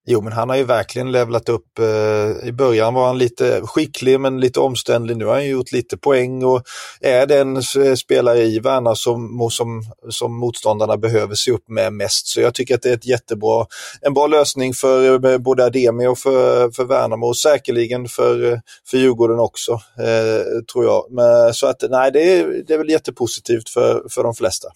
Jo, 0.06 0.20
men 0.20 0.32
han 0.32 0.48
har 0.48 0.56
ju 0.56 0.64
verkligen 0.64 1.12
levlat 1.12 1.48
upp. 1.48 1.78
Eh, 1.78 2.48
I 2.48 2.52
början 2.52 2.94
var 2.94 3.06
han 3.06 3.18
lite 3.18 3.60
skicklig 3.64 4.20
men 4.20 4.40
lite 4.40 4.60
omständlig. 4.60 5.16
Nu 5.16 5.24
har 5.24 5.34
han 5.34 5.48
gjort 5.48 5.72
lite 5.72 5.96
poäng 5.96 6.44
och 6.44 6.62
är 7.00 7.26
den 7.26 7.56
eh, 7.56 7.94
spelare 7.94 8.38
i 8.38 8.58
Värna 8.58 8.94
som, 8.94 9.48
som, 9.50 9.82
som 10.10 10.38
motståndarna 10.38 10.96
behöver 10.96 11.34
se 11.34 11.50
upp 11.50 11.68
med 11.68 11.92
mest. 11.92 12.26
Så 12.26 12.40
jag 12.40 12.54
tycker 12.54 12.74
att 12.74 12.82
det 12.82 12.90
är 12.90 12.94
ett 12.94 13.06
jättebra, 13.06 13.66
en 14.00 14.14
bra 14.14 14.26
lösning 14.26 14.74
för 14.74 15.24
eh, 15.26 15.38
både 15.38 15.64
Ademi 15.64 16.06
och 16.06 16.18
för, 16.18 16.70
för 16.70 16.84
Värnamo 16.84 17.26
och 17.26 17.36
säkerligen 17.36 18.08
för, 18.08 18.60
för 18.90 18.96
Djurgården 18.96 19.38
också, 19.38 19.72
eh, 19.98 20.62
tror 20.72 20.84
jag. 20.84 21.06
Men, 21.10 21.54
så 21.54 21.66
att 21.66 21.82
nej, 21.90 22.12
det 22.12 22.38
är, 22.38 22.62
det 22.66 22.74
är 22.74 22.78
väl 22.78 22.90
jättepositivt 22.90 23.68
för, 23.68 24.02
för 24.10 24.22
de 24.22 24.34
flesta. 24.34 24.68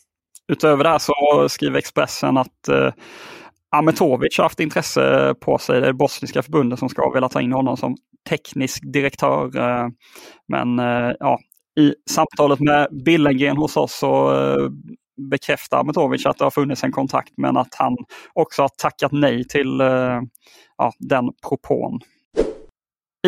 Utöver 0.52 0.84
det 0.84 0.90
här 0.90 0.98
så 0.98 1.48
skriver 1.48 1.78
Expressen 1.78 2.36
att 2.36 2.68
eh 2.68 2.90
Ametovic 3.70 4.38
har 4.38 4.44
haft 4.44 4.60
intresse 4.60 5.34
på 5.40 5.58
sig. 5.58 5.80
Det 5.80 5.88
är 5.88 5.92
bosniska 5.92 6.42
förbundet 6.42 6.78
som 6.78 6.88
ska 6.88 7.10
vilja 7.10 7.28
ta 7.28 7.40
in 7.40 7.52
honom 7.52 7.76
som 7.76 7.96
teknisk 8.28 8.92
direktör. 8.92 9.56
Eh, 9.56 9.88
men 10.48 10.78
eh, 10.78 11.12
ja, 11.18 11.38
i 11.80 11.94
samtalet 12.10 12.60
med 12.60 12.88
Billengren 13.04 13.56
hos 13.56 13.76
oss 13.76 13.98
så 13.98 14.34
eh, 14.34 14.70
bekräftar 15.30 15.80
Ametovic 15.80 16.26
att 16.26 16.38
det 16.38 16.44
har 16.44 16.50
funnits 16.50 16.84
en 16.84 16.92
kontakt 16.92 17.32
men 17.36 17.56
att 17.56 17.74
han 17.74 17.96
också 18.32 18.62
har 18.62 18.68
tackat 18.68 19.12
nej 19.12 19.44
till 19.44 19.78
ja, 20.78 20.92
den 20.98 21.24
propån. 21.48 22.00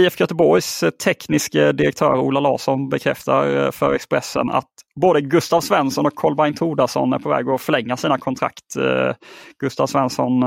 IFK 0.00 0.22
Göteborgs 0.22 0.82
eh, 0.82 0.90
tekniske 0.90 1.72
direktör 1.72 2.18
Ola 2.18 2.40
Larsson 2.40 2.88
bekräftar 2.88 3.64
eh, 3.64 3.70
för 3.70 3.94
Expressen 3.94 4.50
att 4.50 4.68
både 5.00 5.20
Gustav 5.20 5.60
Svensson 5.60 6.06
och 6.06 6.14
Kolbeinn 6.14 6.54
Tordarsson 6.54 7.12
är 7.12 7.18
på 7.18 7.28
väg 7.28 7.48
att 7.48 7.60
förlänga 7.60 7.96
sina 7.96 8.18
kontrakt. 8.18 8.76
Eh, 8.76 9.14
Gustav 9.58 9.86
Svensson 9.86 10.44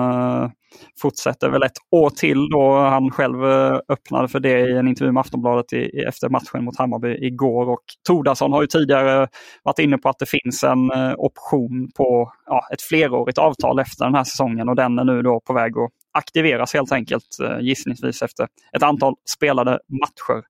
fortsätter 1.01 1.50
väl 1.50 1.63
ett 1.63 1.77
år 1.91 2.10
till 2.10 2.50
då 2.50 2.77
han 2.77 3.12
själv 3.12 3.43
öppnade 3.89 4.27
för 4.27 4.39
det 4.39 4.60
i 4.60 4.77
en 4.77 4.88
intervju 4.88 5.12
med 5.12 5.22
Aftonbladet 5.22 5.74
i, 5.74 6.03
efter 6.07 6.29
matchen 6.29 6.65
mot 6.65 6.77
Hammarby 6.77 7.27
igår. 7.27 7.69
Och 7.69 7.83
Tordarsson 8.07 8.51
har 8.51 8.62
ju 8.62 8.67
tidigare 8.67 9.27
varit 9.63 9.79
inne 9.79 9.98
på 9.98 10.10
att 10.10 10.19
det 10.19 10.29
finns 10.29 10.63
en 10.63 10.91
option 11.17 11.89
på 11.98 12.31
ja, 12.45 12.67
ett 12.74 12.81
flerårigt 12.81 13.38
avtal 13.38 13.79
efter 13.79 14.05
den 14.05 14.15
här 14.15 14.24
säsongen 14.24 14.69
och 14.69 14.75
den 14.75 15.00
är 15.00 15.03
nu 15.03 15.22
då 15.22 15.39
på 15.39 15.53
väg 15.53 15.77
att 15.77 15.91
aktiveras 16.13 16.74
helt 16.74 16.91
enkelt 16.91 17.39
eh, 17.43 17.60
gissningsvis 17.60 18.22
efter 18.22 18.48
ett 18.75 18.84
antal 18.84 19.15
spelade 19.29 19.79
matcher. 19.88 20.43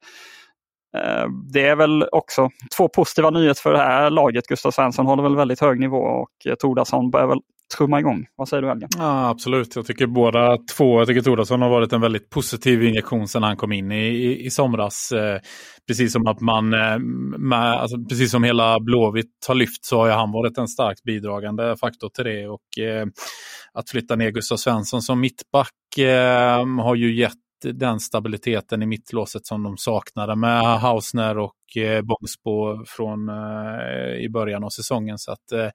Eh, 0.97 1.27
det 1.53 1.67
är 1.67 1.75
väl 1.75 2.07
också 2.11 2.49
två 2.77 2.87
positiva 2.87 3.29
nyheter 3.29 3.61
för 3.61 3.73
det 3.73 3.79
här 3.79 4.09
laget. 4.09 4.47
Gustav 4.47 4.71
Svensson 4.71 5.05
håller 5.05 5.23
väl 5.23 5.35
väldigt 5.35 5.61
hög 5.61 5.79
nivå 5.79 5.97
och 5.97 6.31
eh, 6.45 6.55
Tordasson 6.55 7.11
börjar 7.11 7.27
väl 7.27 7.39
trumma 7.77 7.99
igång. 7.99 8.25
Vad 8.35 8.49
säger 8.49 8.61
du 8.61 8.71
Elgen? 8.71 8.89
Ja, 8.97 9.29
absolut, 9.29 9.75
jag 9.75 9.85
tycker 9.85 10.07
båda 10.07 10.57
två, 10.77 10.99
jag 10.99 11.07
tycker 11.07 11.21
Thordarson 11.21 11.61
har 11.61 11.69
varit 11.69 11.93
en 11.93 12.01
väldigt 12.01 12.29
positiv 12.29 12.83
injektion 12.83 13.27
sedan 13.27 13.43
han 13.43 13.57
kom 13.57 13.71
in 13.71 13.91
i, 13.91 14.07
i, 14.07 14.45
i 14.45 14.49
somras. 14.49 15.11
Eh, 15.11 15.39
precis 15.87 16.13
som 16.13 16.27
att 16.27 16.41
man, 16.41 16.73
eh, 16.73 16.99
med, 17.37 17.73
alltså, 17.73 17.97
precis 18.09 18.31
som 18.31 18.43
hela 18.43 18.79
Blåvitt 18.79 19.45
har 19.47 19.55
lyft 19.55 19.85
så 19.85 19.97
har 19.97 20.09
han 20.09 20.31
varit 20.31 20.57
en 20.57 20.67
starkt 20.67 21.03
bidragande 21.03 21.77
faktor 21.77 22.09
till 22.09 22.25
det. 22.25 22.47
Och 22.47 22.83
eh, 22.83 23.05
att 23.73 23.89
flytta 23.89 24.15
ner 24.15 24.31
Gustav 24.31 24.57
Svensson 24.57 25.01
som 25.01 25.19
mittback 25.19 25.97
eh, 25.97 26.65
har 26.83 26.95
ju 26.95 27.15
gett 27.15 27.33
den 27.71 27.99
stabiliteten 27.99 28.83
i 28.83 28.85
mittlåset 28.85 29.45
som 29.45 29.63
de 29.63 29.77
saknade 29.77 30.35
med 30.35 30.79
Hausner 30.79 31.37
och 31.37 31.77
eh, 31.77 32.01
Bångsbo 32.01 32.85
från 32.85 33.29
eh, 33.29 34.25
i 34.25 34.29
början 34.29 34.63
av 34.63 34.69
säsongen. 34.69 35.17
Så 35.17 35.31
att, 35.31 35.51
eh, 35.51 35.69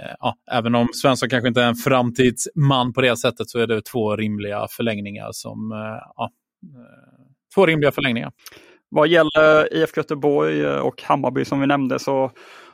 Eh, 0.00 0.14
ja, 0.18 0.36
även 0.50 0.74
om 0.74 0.88
Svensson 0.92 1.28
kanske 1.28 1.48
inte 1.48 1.62
är 1.62 1.68
en 1.68 1.74
framtidsman 1.74 2.92
på 2.92 3.00
det 3.00 3.16
sättet 3.16 3.50
så 3.50 3.58
är 3.58 3.66
det 3.66 3.82
två 3.82 4.16
rimliga 4.16 4.66
förlängningar 4.70 5.28
som 5.32 5.72
eh, 5.72 5.78
ja, 6.16 6.30
eh, 6.64 7.26
två 7.54 7.66
rimliga 7.66 7.92
förlängningar. 7.92 8.32
Vad 8.94 9.08
gäller 9.08 9.74
IFK 9.74 9.98
Göteborg 9.98 10.64
eh, 10.64 10.76
och 10.76 11.02
Hammarby 11.02 11.44
som 11.44 11.60
vi 11.60 11.66
nämnde 11.66 11.98
så 11.98 12.30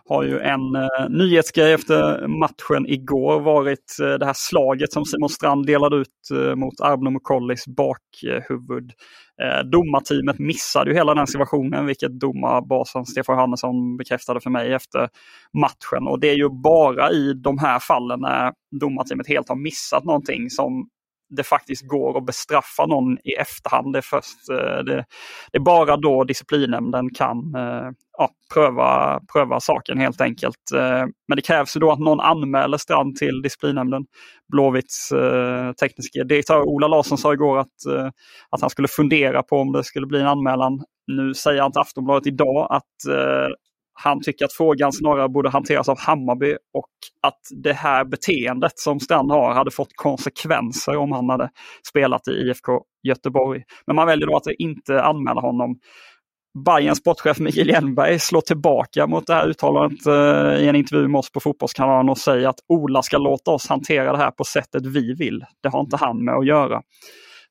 har 0.08 0.22
ju 0.22 0.40
en 0.40 0.76
eh, 0.76 1.08
nyhetsgrej 1.08 1.72
efter 1.72 2.26
matchen 2.26 2.86
igår 2.86 3.40
varit 3.40 3.96
eh, 4.02 4.18
det 4.18 4.26
här 4.26 4.34
slaget 4.36 4.92
som 4.92 5.04
Simon 5.04 5.28
Strand 5.28 5.66
delade 5.66 5.96
ut 5.96 6.30
eh, 6.32 6.54
mot 6.54 6.80
Arbno 6.80 7.10
Mukollis 7.10 7.64
bakhuvud. 7.66 8.92
Eh, 9.42 9.64
domarteamet 9.64 10.38
missade 10.38 10.90
ju 10.90 10.96
hela 10.96 11.14
den 11.14 11.26
situationen, 11.26 11.86
vilket 11.86 12.20
domarbasen 12.20 13.06
Stefan 13.06 13.38
Hannesson 13.38 13.96
bekräftade 13.96 14.40
för 14.40 14.50
mig 14.50 14.72
efter 14.72 15.08
matchen. 15.58 16.08
Och 16.08 16.20
det 16.20 16.30
är 16.30 16.36
ju 16.36 16.48
bara 16.48 17.10
i 17.10 17.32
de 17.32 17.58
här 17.58 17.78
fallen 17.78 18.20
när 18.20 18.52
domarteamet 18.80 19.28
helt 19.28 19.48
har 19.48 19.56
missat 19.56 20.04
någonting 20.04 20.50
som 20.50 20.88
det 21.30 21.42
faktiskt 21.42 21.88
går 21.88 22.18
att 22.18 22.26
bestraffa 22.26 22.86
någon 22.86 23.18
i 23.24 23.32
efterhand. 23.32 23.92
Det 23.92 23.98
är, 23.98 24.02
först, 24.02 24.48
eh, 24.50 24.84
det, 24.84 25.04
det 25.52 25.58
är 25.58 25.60
bara 25.60 25.96
då 25.96 26.24
disciplinnämnden 26.24 27.14
kan 27.14 27.54
eh, 27.54 27.90
ja, 28.18 28.30
pröva, 28.54 29.20
pröva 29.32 29.60
saken 29.60 29.98
helt 29.98 30.20
enkelt. 30.20 30.72
Eh, 30.74 31.04
men 31.28 31.36
det 31.36 31.42
krävs 31.42 31.76
ju 31.76 31.80
då 31.80 31.92
att 31.92 31.98
någon 31.98 32.20
anmäler 32.20 32.78
Strand 32.78 33.16
till 33.16 33.42
disciplinnämnden. 33.42 34.04
Blåvitts 34.52 35.12
eh, 35.12 35.72
tekniska 35.72 36.24
direktör 36.24 36.62
Ola 36.62 36.88
Larsson 36.88 37.18
sa 37.18 37.32
igår 37.32 37.58
att, 37.58 37.86
att 38.50 38.60
han 38.60 38.70
skulle 38.70 38.88
fundera 38.88 39.42
på 39.42 39.56
om 39.56 39.72
det 39.72 39.84
skulle 39.84 40.06
bli 40.06 40.20
en 40.20 40.26
anmälan. 40.26 40.84
Nu 41.06 41.34
säger 41.34 41.62
han 41.62 41.72
till 41.72 41.80
Aftonbladet 41.80 42.26
idag 42.26 42.66
att 42.70 43.14
han 44.00 44.22
tycker 44.22 44.44
att 44.44 44.52
frågan 44.52 44.92
snarare 44.92 45.28
borde 45.28 45.50
hanteras 45.50 45.88
av 45.88 45.98
Hammarby 45.98 46.52
och 46.52 46.90
att 47.22 47.40
det 47.62 47.72
här 47.72 48.04
beteendet 48.04 48.72
som 48.78 49.00
Strand 49.00 49.30
har 49.30 49.54
hade 49.54 49.70
fått 49.70 49.92
konsekvenser 49.94 50.96
om 50.96 51.12
han 51.12 51.30
hade 51.30 51.50
spelat 51.88 52.28
i 52.28 52.30
IFK 52.30 52.82
Göteborg. 53.02 53.62
Men 53.86 53.96
man 53.96 54.06
väljer 54.06 54.26
då 54.26 54.36
att 54.36 54.46
inte 54.58 55.02
anmäla 55.02 55.40
honom. 55.40 55.78
Bayerns 56.64 56.98
sportchef 56.98 57.38
Mikael 57.38 57.68
Hjelmberg 57.68 58.18
slår 58.18 58.40
tillbaka 58.40 59.06
mot 59.06 59.26
det 59.26 59.34
här 59.34 59.48
uttalandet 59.48 60.06
eh, 60.06 60.64
i 60.64 60.68
en 60.68 60.76
intervju 60.76 61.08
med 61.08 61.18
oss 61.18 61.32
på 61.32 61.40
Fotbollskanalen 61.40 62.08
och 62.08 62.18
säger 62.18 62.48
att 62.48 62.60
Ola 62.68 63.02
ska 63.02 63.18
låta 63.18 63.50
oss 63.50 63.68
hantera 63.68 64.12
det 64.12 64.18
här 64.18 64.30
på 64.30 64.44
sättet 64.44 64.86
vi 64.86 65.14
vill. 65.14 65.44
Det 65.62 65.68
har 65.68 65.80
inte 65.80 65.96
han 65.96 66.24
med 66.24 66.34
att 66.34 66.46
göra. 66.46 66.82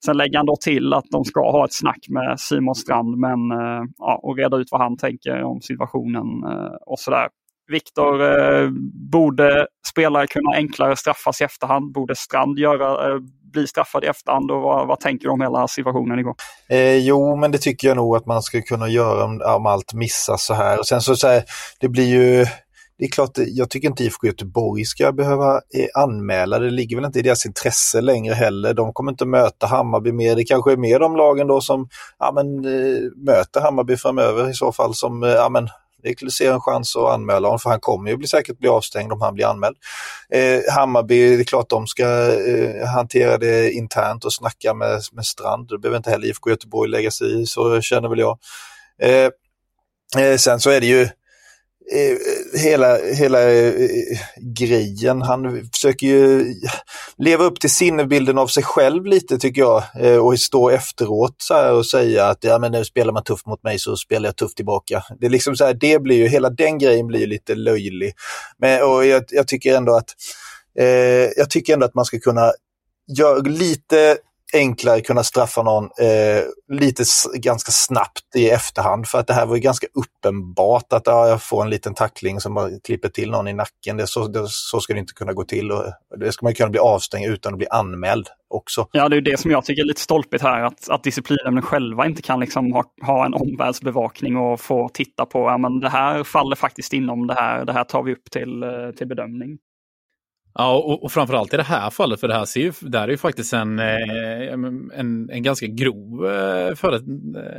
Sen 0.05 0.17
lägger 0.17 0.37
han 0.37 0.45
då 0.45 0.55
till 0.55 0.93
att 0.93 1.05
de 1.11 1.25
ska 1.25 1.51
ha 1.51 1.65
ett 1.65 1.73
snack 1.73 2.05
med 2.09 2.39
Simon 2.39 2.75
Strand 2.75 3.17
men, 3.17 3.51
eh, 3.51 3.83
ja, 3.97 4.19
och 4.23 4.37
reda 4.37 4.57
ut 4.57 4.67
vad 4.71 4.81
han 4.81 4.97
tänker 4.97 5.43
om 5.43 5.61
situationen 5.61 6.43
eh, 6.43 6.75
och 6.85 6.99
sådär. 6.99 7.27
Viktor, 7.71 8.21
eh, 8.21 8.69
borde 9.11 9.67
spelare 9.87 10.27
kunna 10.27 10.55
enklare 10.55 10.95
straffas 10.95 11.41
i 11.41 11.43
efterhand? 11.43 11.93
Borde 11.93 12.15
Strand 12.15 12.59
göra, 12.59 13.09
eh, 13.09 13.19
bli 13.53 13.67
straffad 13.67 14.03
i 14.03 14.07
efterhand? 14.07 14.51
Och 14.51 14.61
vad, 14.61 14.87
vad 14.87 14.99
tänker 14.99 15.27
du 15.27 15.31
om 15.31 15.41
hela 15.41 15.67
situationen 15.67 16.19
igår? 16.19 16.35
Eh, 16.69 16.97
jo, 16.97 17.35
men 17.35 17.51
det 17.51 17.57
tycker 17.57 17.87
jag 17.87 17.97
nog 17.97 18.15
att 18.15 18.25
man 18.25 18.41
ska 18.41 18.61
kunna 18.61 18.89
göra 18.89 19.25
om, 19.25 19.41
om 19.55 19.65
allt 19.65 19.93
missas 19.93 20.45
så 20.45 20.53
här. 20.53 20.79
Och 20.79 20.87
sen 20.87 21.01
så, 21.01 21.15
så 21.15 21.27
här, 21.27 21.43
det 21.79 21.89
blir 21.89 22.07
ju 22.07 22.45
det 22.99 23.05
är 23.05 23.09
klart, 23.09 23.31
jag 23.35 23.69
tycker 23.69 23.87
inte 23.87 24.03
IFK 24.03 24.27
Göteborg 24.27 24.85
ska 24.85 25.11
behöva 25.11 25.55
eh, 25.55 26.03
anmäla, 26.03 26.59
det 26.59 26.69
ligger 26.69 26.95
väl 26.95 27.05
inte 27.05 27.19
i 27.19 27.21
deras 27.21 27.45
intresse 27.45 28.01
längre 28.01 28.33
heller. 28.33 28.73
De 28.73 28.93
kommer 28.93 29.11
inte 29.11 29.25
möta 29.25 29.67
Hammarby 29.67 30.11
mer, 30.11 30.35
det 30.35 30.43
kanske 30.43 30.71
är 30.71 30.77
mer 30.77 30.99
de 30.99 31.15
lagen 31.15 31.47
då 31.47 31.61
som 31.61 31.89
ja, 32.19 32.31
men, 32.31 32.65
eh, 32.65 33.01
möter 33.15 33.61
Hammarby 33.61 33.97
framöver 33.97 34.49
i 34.49 34.53
så 34.53 34.71
fall 34.71 34.95
som 34.95 35.23
eh, 35.23 35.29
ja, 35.29 35.49
men, 35.49 35.69
det 36.03 36.31
ser 36.31 36.53
en 36.53 36.61
chans 36.61 36.95
att 36.95 37.13
anmäla 37.13 37.47
honom 37.47 37.59
för 37.59 37.69
han 37.69 37.79
kommer 37.79 38.11
ju 38.11 38.17
bli, 38.17 38.27
säkert 38.27 38.59
bli 38.59 38.69
avstängd 38.69 39.11
om 39.11 39.21
han 39.21 39.33
blir 39.33 39.45
anmäld. 39.45 39.75
Eh, 40.29 40.73
Hammarby, 40.73 41.35
det 41.35 41.41
är 41.41 41.43
klart 41.43 41.69
de 41.69 41.87
ska 41.87 42.05
eh, 42.47 42.87
hantera 42.87 43.37
det 43.37 43.71
internt 43.71 44.25
och 44.25 44.33
snacka 44.33 44.73
med, 44.73 45.01
med 45.11 45.25
Strand. 45.25 45.67
Det 45.69 45.77
behöver 45.77 45.97
inte 45.97 46.09
heller 46.09 46.27
IFK 46.27 46.49
Göteborg 46.49 46.89
lägga 46.89 47.11
sig 47.11 47.41
i, 47.41 47.45
så 47.45 47.81
känner 47.81 48.09
väl 48.09 48.19
jag. 48.19 48.37
Eh, 49.01 49.29
eh 50.23 50.37
sen 50.37 50.59
så 50.59 50.69
är 50.69 50.81
det 50.81 50.87
ju 50.87 51.09
hela, 52.53 52.97
hela 52.97 53.51
eh, 53.51 53.89
grejen. 54.57 55.21
Han 55.21 55.69
försöker 55.73 56.07
ju 56.07 56.53
leva 57.17 57.43
upp 57.43 57.59
till 57.59 57.69
sinnebilden 57.69 58.37
av 58.37 58.47
sig 58.47 58.63
själv 58.63 59.05
lite 59.05 59.37
tycker 59.37 59.61
jag 59.61 59.83
eh, 59.99 60.17
och 60.17 60.39
stå 60.39 60.69
efteråt 60.69 61.35
så 61.37 61.77
och 61.77 61.85
säga 61.85 62.25
att 62.25 62.43
ja, 62.43 62.59
men 62.59 62.71
nu 62.71 62.85
spelar 62.85 63.13
man 63.13 63.23
tufft 63.23 63.45
mot 63.45 63.63
mig 63.63 63.79
så 63.79 63.95
spelar 63.95 64.27
jag 64.27 64.35
tufft 64.35 64.55
tillbaka. 64.55 65.03
Det 65.19 65.25
är 65.25 65.29
liksom 65.29 65.55
så 65.55 65.65
här, 65.65 65.73
det 65.73 66.01
blir 66.01 66.17
ju, 66.17 66.27
hela 66.27 66.49
den 66.49 66.77
grejen 66.77 67.07
blir 67.07 67.27
lite 67.27 67.55
löjlig. 67.55 68.13
Men, 68.57 68.83
och 68.83 69.05
jag, 69.05 69.23
jag 69.29 69.47
tycker 69.47 69.77
ändå 69.77 69.95
att 69.95 70.09
eh, 70.79 70.85
jag 71.37 71.49
tycker 71.49 71.73
ändå 71.73 71.85
att 71.85 71.95
man 71.95 72.05
ska 72.05 72.19
kunna 72.19 72.51
göra 73.17 73.37
lite 73.37 74.17
enklare 74.53 75.01
kunna 75.01 75.23
straffa 75.23 75.63
någon 75.63 75.83
eh, 75.83 76.43
lite 76.79 77.03
ganska 77.33 77.71
snabbt 77.71 78.35
i 78.35 78.49
efterhand. 78.49 79.07
För 79.07 79.19
att 79.19 79.27
det 79.27 79.33
här 79.33 79.45
var 79.45 79.55
ju 79.55 79.61
ganska 79.61 79.87
uppenbart 79.93 80.93
att 80.93 81.01
ja, 81.05 81.27
jag 81.27 81.43
får 81.43 81.63
en 81.63 81.69
liten 81.69 81.93
tackling 81.93 82.39
som 82.39 82.53
bara 82.53 82.69
klipper 82.83 83.09
till 83.09 83.31
någon 83.31 83.47
i 83.47 83.53
nacken. 83.53 83.97
Det, 83.97 84.07
så, 84.07 84.27
det, 84.27 84.45
så 84.47 84.79
ska 84.79 84.93
det 84.93 84.99
inte 84.99 85.13
kunna 85.13 85.33
gå 85.33 85.43
till. 85.43 85.71
Och 85.71 85.83
det 86.19 86.31
ska 86.31 86.45
man 86.45 86.53
kunna 86.53 86.69
bli 86.69 86.79
avstängd 86.79 87.25
utan 87.25 87.53
att 87.53 87.57
bli 87.57 87.67
anmäld 87.67 88.27
också. 88.49 88.87
Ja, 88.91 89.09
det 89.09 89.17
är 89.17 89.21
det 89.21 89.39
som 89.39 89.51
jag 89.51 89.65
tycker 89.65 89.81
är 89.81 89.87
lite 89.87 90.01
stolpigt 90.01 90.43
här. 90.43 90.63
Att, 90.63 90.89
att 90.89 91.03
disciplinnämnden 91.03 91.61
själva 91.61 92.05
inte 92.05 92.21
kan 92.21 92.39
liksom 92.39 92.71
ha, 92.71 92.83
ha 93.01 93.25
en 93.25 93.33
omvärldsbevakning 93.33 94.37
och 94.37 94.61
få 94.61 94.89
titta 94.89 95.25
på, 95.25 95.39
ja 95.39 95.57
men 95.57 95.79
det 95.79 95.89
här 95.89 96.23
faller 96.23 96.55
faktiskt 96.55 96.93
inom 96.93 97.27
det 97.27 97.33
här, 97.33 97.65
det 97.65 97.73
här 97.73 97.83
tar 97.83 98.03
vi 98.03 98.11
upp 98.11 98.31
till, 98.31 98.63
eh, 98.63 98.69
till 98.97 99.07
bedömning. 99.07 99.57
Ja, 100.59 100.77
och, 100.77 101.03
och 101.03 101.11
framförallt 101.11 101.53
i 101.53 101.57
det 101.57 101.63
här 101.63 101.89
fallet, 101.89 102.19
för 102.19 102.27
det 102.27 102.33
här, 102.33 102.45
ser 102.45 102.61
ju, 102.61 102.73
det 102.81 102.99
här 102.99 103.07
är 103.07 103.11
ju 103.11 103.17
faktiskt 103.17 103.53
en, 103.53 103.79
eh, 103.79 104.53
en, 104.53 105.29
en, 105.29 105.43
ganska 105.43 105.67
grov, 105.67 106.25
eh, 106.25 106.75
för 106.75 106.93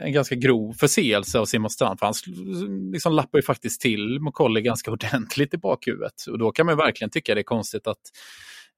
en 0.05 0.13
ganska 0.13 0.35
grov 0.35 0.73
förseelse 0.73 1.39
av 1.39 1.45
Simon 1.45 1.71
Strand. 1.71 1.99
För 1.99 2.07
han 2.07 2.15
liksom 2.93 3.13
lappar 3.13 3.39
ju 3.39 3.43
faktiskt 3.43 3.81
till 3.81 4.21
McCauley 4.21 4.63
ganska 4.63 4.91
ordentligt 4.93 5.55
i 5.55 5.59
bakhuvudet. 5.59 6.27
Och 6.31 6.39
då 6.39 6.53
kan 6.53 6.67
man 6.67 6.77
verkligen 6.77 7.11
tycka 7.11 7.35
det 7.35 7.41
är 7.41 7.43
konstigt 7.43 7.87
att 7.87 8.01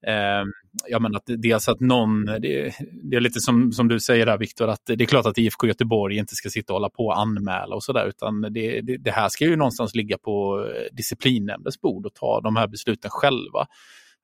Eh, 0.07 0.43
jag 0.87 1.01
menar 1.01 1.17
att 1.17 1.41
dels 1.41 1.69
att 1.69 1.79
någon, 1.79 2.25
det, 2.25 2.73
det, 3.03 3.15
är 3.15 3.19
lite 3.19 3.39
som, 3.39 3.71
som 3.71 3.87
du 3.87 3.99
säger 3.99 4.25
där 4.25 4.37
Viktor, 4.37 4.67
att 4.67 4.81
det 4.85 5.03
är 5.03 5.05
klart 5.05 5.25
att 5.25 5.37
IFK 5.37 5.67
Göteborg 5.67 6.17
inte 6.17 6.35
ska 6.35 6.49
sitta 6.49 6.73
och 6.73 6.75
hålla 6.75 6.89
på 6.89 7.05
och 7.05 7.19
anmäla 7.19 7.75
och 7.75 7.83
sådär, 7.83 8.07
utan 8.07 8.41
det, 8.41 8.81
det, 8.81 8.97
det, 8.97 9.11
här 9.11 9.29
ska 9.29 9.45
ju 9.45 9.55
någonstans 9.55 9.95
ligga 9.95 10.17
på 10.17 10.65
eh, 10.75 10.95
disciplinnämndens 10.95 11.81
bord 11.81 12.05
och 12.05 12.13
ta 12.13 12.41
de 12.41 12.55
här 12.55 12.67
besluten 12.67 13.11
själva 13.11 13.67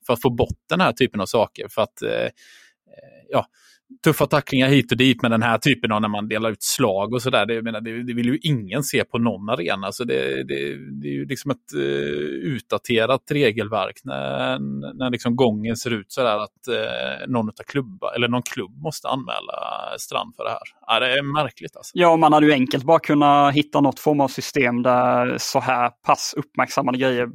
för 0.08 0.14
att 0.14 0.22
få 0.22 0.30
bort 0.30 0.60
den 0.70 0.82
här 0.82 0.92
typen 0.92 1.22
av 1.22 1.26
saker. 1.26 1.68
För 1.70 1.82
att 1.82 2.02
eh, 2.02 2.30
ja, 3.30 3.46
tuffa 4.04 4.26
tacklingar 4.26 4.68
hit 4.68 4.92
och 4.92 4.98
dit 4.98 5.22
med 5.22 5.32
den 5.32 5.44
här 5.44 5.58
typen 5.58 5.92
av 5.92 6.02
när 6.02 6.08
man 6.08 6.28
delar 6.28 6.50
ut 6.52 6.64
slag 6.64 7.14
och 7.14 7.22
sådär. 7.22 7.46
Det, 7.46 7.62
det, 7.62 8.04
det 8.04 8.14
vill 8.14 8.26
ju 8.26 8.40
ingen 8.42 8.84
se 8.84 9.04
på 9.04 9.18
någon 9.18 9.50
arena. 9.50 9.92
Så 9.92 10.04
det, 10.04 10.44
det, 10.44 10.76
det 11.02 11.08
är 11.08 11.14
ju 11.14 11.26
liksom 11.26 11.52
ett 11.52 11.76
uh, 11.76 11.82
utdaterat 12.54 13.22
regelverk 13.32 14.00
när, 14.04 14.60
när 14.94 15.10
liksom 15.10 15.36
gången 15.36 15.76
ser 15.76 15.94
ut 15.94 16.12
sådär 16.12 16.38
att 16.38 16.68
uh, 16.70 17.28
någon, 17.28 17.50
av 17.50 17.64
klubba, 17.68 18.16
eller 18.16 18.28
någon 18.28 18.42
klubb 18.42 18.82
måste 18.82 19.08
anmäla 19.08 19.98
Strand 19.98 20.36
för 20.36 20.44
det 20.44 20.50
här. 20.50 20.60
Ja, 20.88 21.00
det 21.00 21.18
är 21.18 21.44
märkligt 21.44 21.78
alltså. 21.78 21.92
Ja, 21.94 22.18
man 22.18 22.34
hade 22.34 22.46
ju 22.46 22.52
enkelt 22.52 22.84
bara 22.84 23.00
kunnat 23.00 23.54
hitta 23.54 23.82
något 23.82 24.00
form 24.00 24.20
av 24.20 24.28
system 24.28 24.84
där 24.84 25.38
så 25.38 25.60
här 25.60 25.90
pass 25.90 26.34
uppmärksammade 26.38 26.98
grejer 26.98 27.28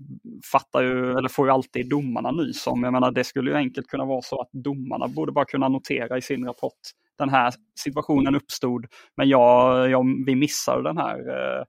fattar 0.53 0.83
ju, 0.83 1.11
eller 1.19 1.29
får 1.29 1.47
ju 1.47 1.53
alltid 1.53 1.89
domarna 1.89 2.31
nys 2.31 2.67
om. 2.67 2.83
Jag 2.83 2.93
menar, 2.93 3.11
det 3.11 3.25
skulle 3.25 3.51
ju 3.51 3.57
enkelt 3.57 3.87
kunna 3.87 4.05
vara 4.05 4.23
så 4.23 4.41
att 4.41 4.51
domarna 4.53 5.09
borde 5.09 5.33
bara 5.33 5.45
kunna 5.45 5.69
notera 5.69 6.19
i 6.19 6.23
sin 6.23 6.42
rapport 6.47 6.81
den 7.23 7.29
här 7.29 7.53
situationen 7.81 8.35
uppstod, 8.35 8.87
men 9.17 9.29
jag, 9.29 9.91
jag, 9.91 10.05
vi 10.27 10.37
missade 10.37 10.83
den 10.83 10.97
här. 10.97 11.19
Eh, 11.29 11.61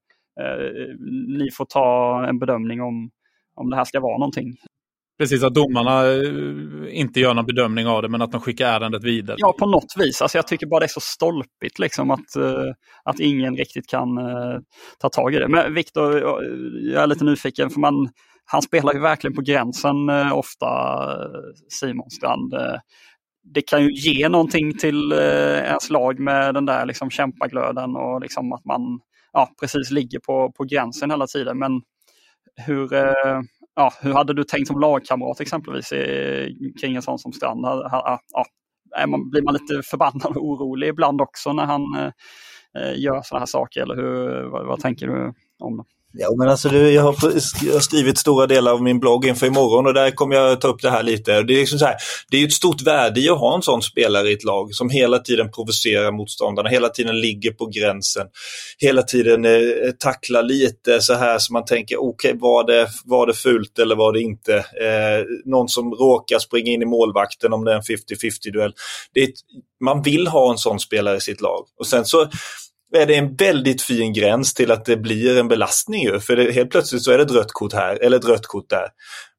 eh, 0.46 0.96
ni 1.40 1.52
får 1.52 1.66
ta 1.66 2.26
en 2.28 2.40
bedömning 2.40 2.82
om, 2.82 3.10
om 3.56 3.70
det 3.70 3.76
här 3.76 3.86
ska 3.86 4.00
vara 4.00 4.18
någonting. 4.18 4.56
Precis, 5.20 5.44
att 5.44 5.54
domarna 5.54 6.06
eh, 6.06 7.00
inte 7.00 7.20
gör 7.20 7.34
någon 7.34 7.46
bedömning 7.46 7.88
av 7.88 8.02
det 8.02 8.10
men 8.10 8.22
att 8.22 8.32
de 8.32 8.42
skickar 8.42 8.68
ärendet 8.68 9.04
vidare. 9.04 9.38
Ja, 9.40 9.56
på 9.60 9.66
något 9.66 9.94
vis. 9.98 10.22
Alltså, 10.22 10.38
jag 10.38 10.48
tycker 10.48 10.68
bara 10.68 10.80
det 10.80 10.86
är 10.86 10.88
så 10.88 11.00
stolpigt 11.00 11.80
liksom, 11.80 12.12
att, 12.12 12.36
att 13.04 13.20
ingen 13.20 13.56
riktigt 13.56 13.90
kan 13.90 14.08
ta 15.00 15.10
tag 15.10 15.34
i 15.34 15.38
det. 15.40 15.48
Men 15.48 15.74
Viktor, 15.74 16.20
jag 16.94 17.04
är 17.04 17.08
lite 17.08 17.24
nyfiken, 17.24 17.70
för 17.70 17.80
man, 17.80 18.10
han 18.46 18.62
spelar 18.62 18.94
ju 18.94 19.00
verkligen 19.00 19.36
på 19.36 19.42
gränsen 19.42 20.10
ofta, 20.34 20.68
Simon 21.70 22.10
Strand. 22.10 22.54
Det 23.44 23.62
kan 23.62 23.84
ju 23.84 23.94
ge 23.94 24.30
någonting 24.30 24.78
till 24.78 25.12
eh, 25.12 25.58
ens 25.64 25.90
lag 25.90 26.20
med 26.20 26.54
den 26.54 26.66
där 26.66 26.86
liksom 26.86 27.10
kämpaglöden 27.10 27.96
och 27.96 28.22
liksom 28.22 28.54
att 28.54 28.66
man 28.66 29.00
ja, 29.34 29.50
precis 29.60 29.92
ligger 29.92 30.20
på, 30.20 30.52
på 30.52 30.64
gränsen 30.64 31.12
hela 31.12 31.28
tiden. 31.28 31.60
Men 31.60 31.82
hur, 32.56 32.94
eh, 32.94 33.42
ja, 33.76 33.94
hur 34.02 34.14
hade 34.14 34.34
du 34.34 34.44
tänkt 34.44 34.68
som 34.68 34.80
lagkamrat 34.80 35.42
exempelvis 35.42 35.90
kring 36.82 36.96
en 36.96 37.02
sån 37.02 37.20
som 37.20 37.34
Strand? 37.34 37.66
Ja, 37.66 38.20
är 38.96 39.08
man, 39.08 39.30
blir 39.30 39.42
man 39.42 39.54
lite 39.54 39.82
förbannad 39.84 40.38
och 40.38 40.46
orolig 40.46 40.88
ibland 40.88 41.22
också 41.22 41.54
när 41.54 41.66
han 41.66 41.82
eh, 41.96 42.12
eh 42.78 43.00
gör 43.00 43.22
sådana 43.22 43.40
här 43.42 43.46
saker? 43.46 43.82
Eller 43.82 43.96
hur, 43.96 44.44
vad, 44.50 44.66
vad 44.66 44.80
tänker 44.80 45.08
du 45.08 45.34
om 45.60 45.78
det? 45.78 45.84
Ja, 46.15 46.36
men 46.38 46.49
alltså 46.49 46.69
jag, 46.69 47.02
har, 47.02 47.80
skrivit 47.80 48.17
stora 48.17 48.47
delar 48.47 48.71
av 48.71 48.82
min 48.82 48.99
blogg 48.99 49.26
inför 49.26 49.47
imorgon 49.47 49.88
och 49.88 49.93
där 49.93 50.12
kommer 50.12 50.36
jag 50.36 50.62
ta 50.62 50.67
upp 50.67 50.82
det 50.82 50.89
här 50.89 51.04
lite. 51.04 51.32
Det 51.32 51.54
är, 51.54 51.60
liksom 51.60 51.80
så 51.80 51.86
här, 51.86 51.95
det 52.32 52.38
är 52.38 52.45
ett 52.45 52.54
stort 52.54 52.82
värde 52.82 53.19
i 53.19 53.30
att 53.30 53.39
ha 53.39 53.56
en 53.56 53.62
sån 53.62 53.82
spelare 53.82 54.30
i 54.30 54.34
ett 54.34 54.43
lag 54.43 54.73
som 54.73 54.89
hela 54.89 55.19
tiden 55.19 55.52
provocerar 55.52 56.12
motståndarna, 56.12 56.69
hela 56.69 56.89
tiden 56.89 57.21
ligger 57.21 57.52
på 57.52 57.65
gränsen, 57.65 58.28
hela 58.78 59.02
tiden 59.02 59.45
eh, 59.45 59.91
tacklar 59.99 60.43
lite 60.43 61.02
så 61.02 61.13
här 61.13 61.39
så 61.39 61.54
man 61.54 61.65
tänker 61.65 61.97
okej, 61.97 62.30
okay, 62.30 62.39
var, 62.39 62.63
det, 62.63 62.88
var 63.06 63.28
det 63.28 63.34
fult 63.34 63.80
eller 63.80 63.95
var 63.95 64.13
det 64.13 64.21
inte? 64.21 64.56
Eh, 64.56 65.26
någon 65.45 65.69
som 65.69 65.93
råkar 65.93 66.39
springa 66.39 66.71
in 66.71 66.82
i 66.82 66.86
målvakten 66.86 67.54
om 67.54 67.65
det 67.65 67.71
är 67.71 67.76
en 67.76 67.82
50-50 67.82 68.52
duell. 68.54 68.73
Man 69.82 70.02
vill 70.02 70.28
ha 70.28 70.52
en 70.52 70.58
sån 70.58 70.80
spelare 70.80 71.17
i 71.17 71.21
sitt 71.21 71.41
lag. 71.41 71.65
Och 71.80 71.88
sen 71.88 72.06
så 72.06 72.30
är 72.98 73.06
det 73.06 73.16
en 73.16 73.36
väldigt 73.36 73.82
fin 73.82 74.14
gräns 74.14 74.54
till 74.54 74.72
att 74.72 74.86
det 74.86 74.98
blir 74.98 75.38
en 75.38 75.48
belastning 75.48 76.04
ju. 76.04 76.20
För 76.20 76.36
det, 76.36 76.52
helt 76.52 76.72
plötsligt 76.72 77.04
så 77.04 77.12
är 77.12 77.18
det 77.18 77.24
ett 77.24 77.32
rött 77.32 77.52
kort 77.52 77.74
här 77.74 78.04
eller 78.04 78.18
ett 78.18 78.26
rött 78.26 78.48
kort 78.48 78.70
där. 78.70 78.88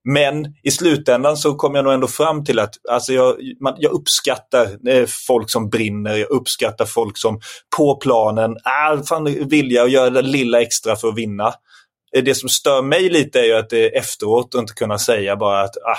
Men 0.09 0.55
i 0.63 0.71
slutändan 0.71 1.37
så 1.37 1.55
kommer 1.55 1.79
jag 1.79 1.85
nog 1.85 1.95
ändå 1.95 2.07
fram 2.07 2.45
till 2.45 2.59
att 2.59 2.75
alltså 2.91 3.13
jag, 3.13 3.37
man, 3.61 3.75
jag 3.79 3.93
uppskattar 3.93 4.89
eh, 4.89 5.07
folk 5.27 5.51
som 5.51 5.69
brinner, 5.69 6.17
jag 6.17 6.31
uppskattar 6.31 6.85
folk 6.85 7.19
som 7.19 7.41
på 7.77 7.97
planen 7.97 8.57
är 8.65 9.03
fan 9.03 9.49
vilja 9.49 9.83
att 9.83 9.91
göra 9.91 10.11
det 10.11 10.23
lilla 10.23 10.63
extra 10.63 10.97
för 10.97 11.09
att 11.09 11.19
vinna. 11.19 11.55
Eh, 12.17 12.25
det 12.25 12.35
som 12.35 12.49
stör 12.49 12.83
mig 12.83 13.09
lite 13.09 13.41
är 13.41 13.45
ju 13.45 13.55
att 13.55 13.71
det 13.71 13.97
efteråt 13.97 14.55
inte 14.55 14.75
kunna 14.75 14.99
säga 14.99 15.37
bara 15.37 15.61
att 15.61 15.77
ah, 15.77 15.99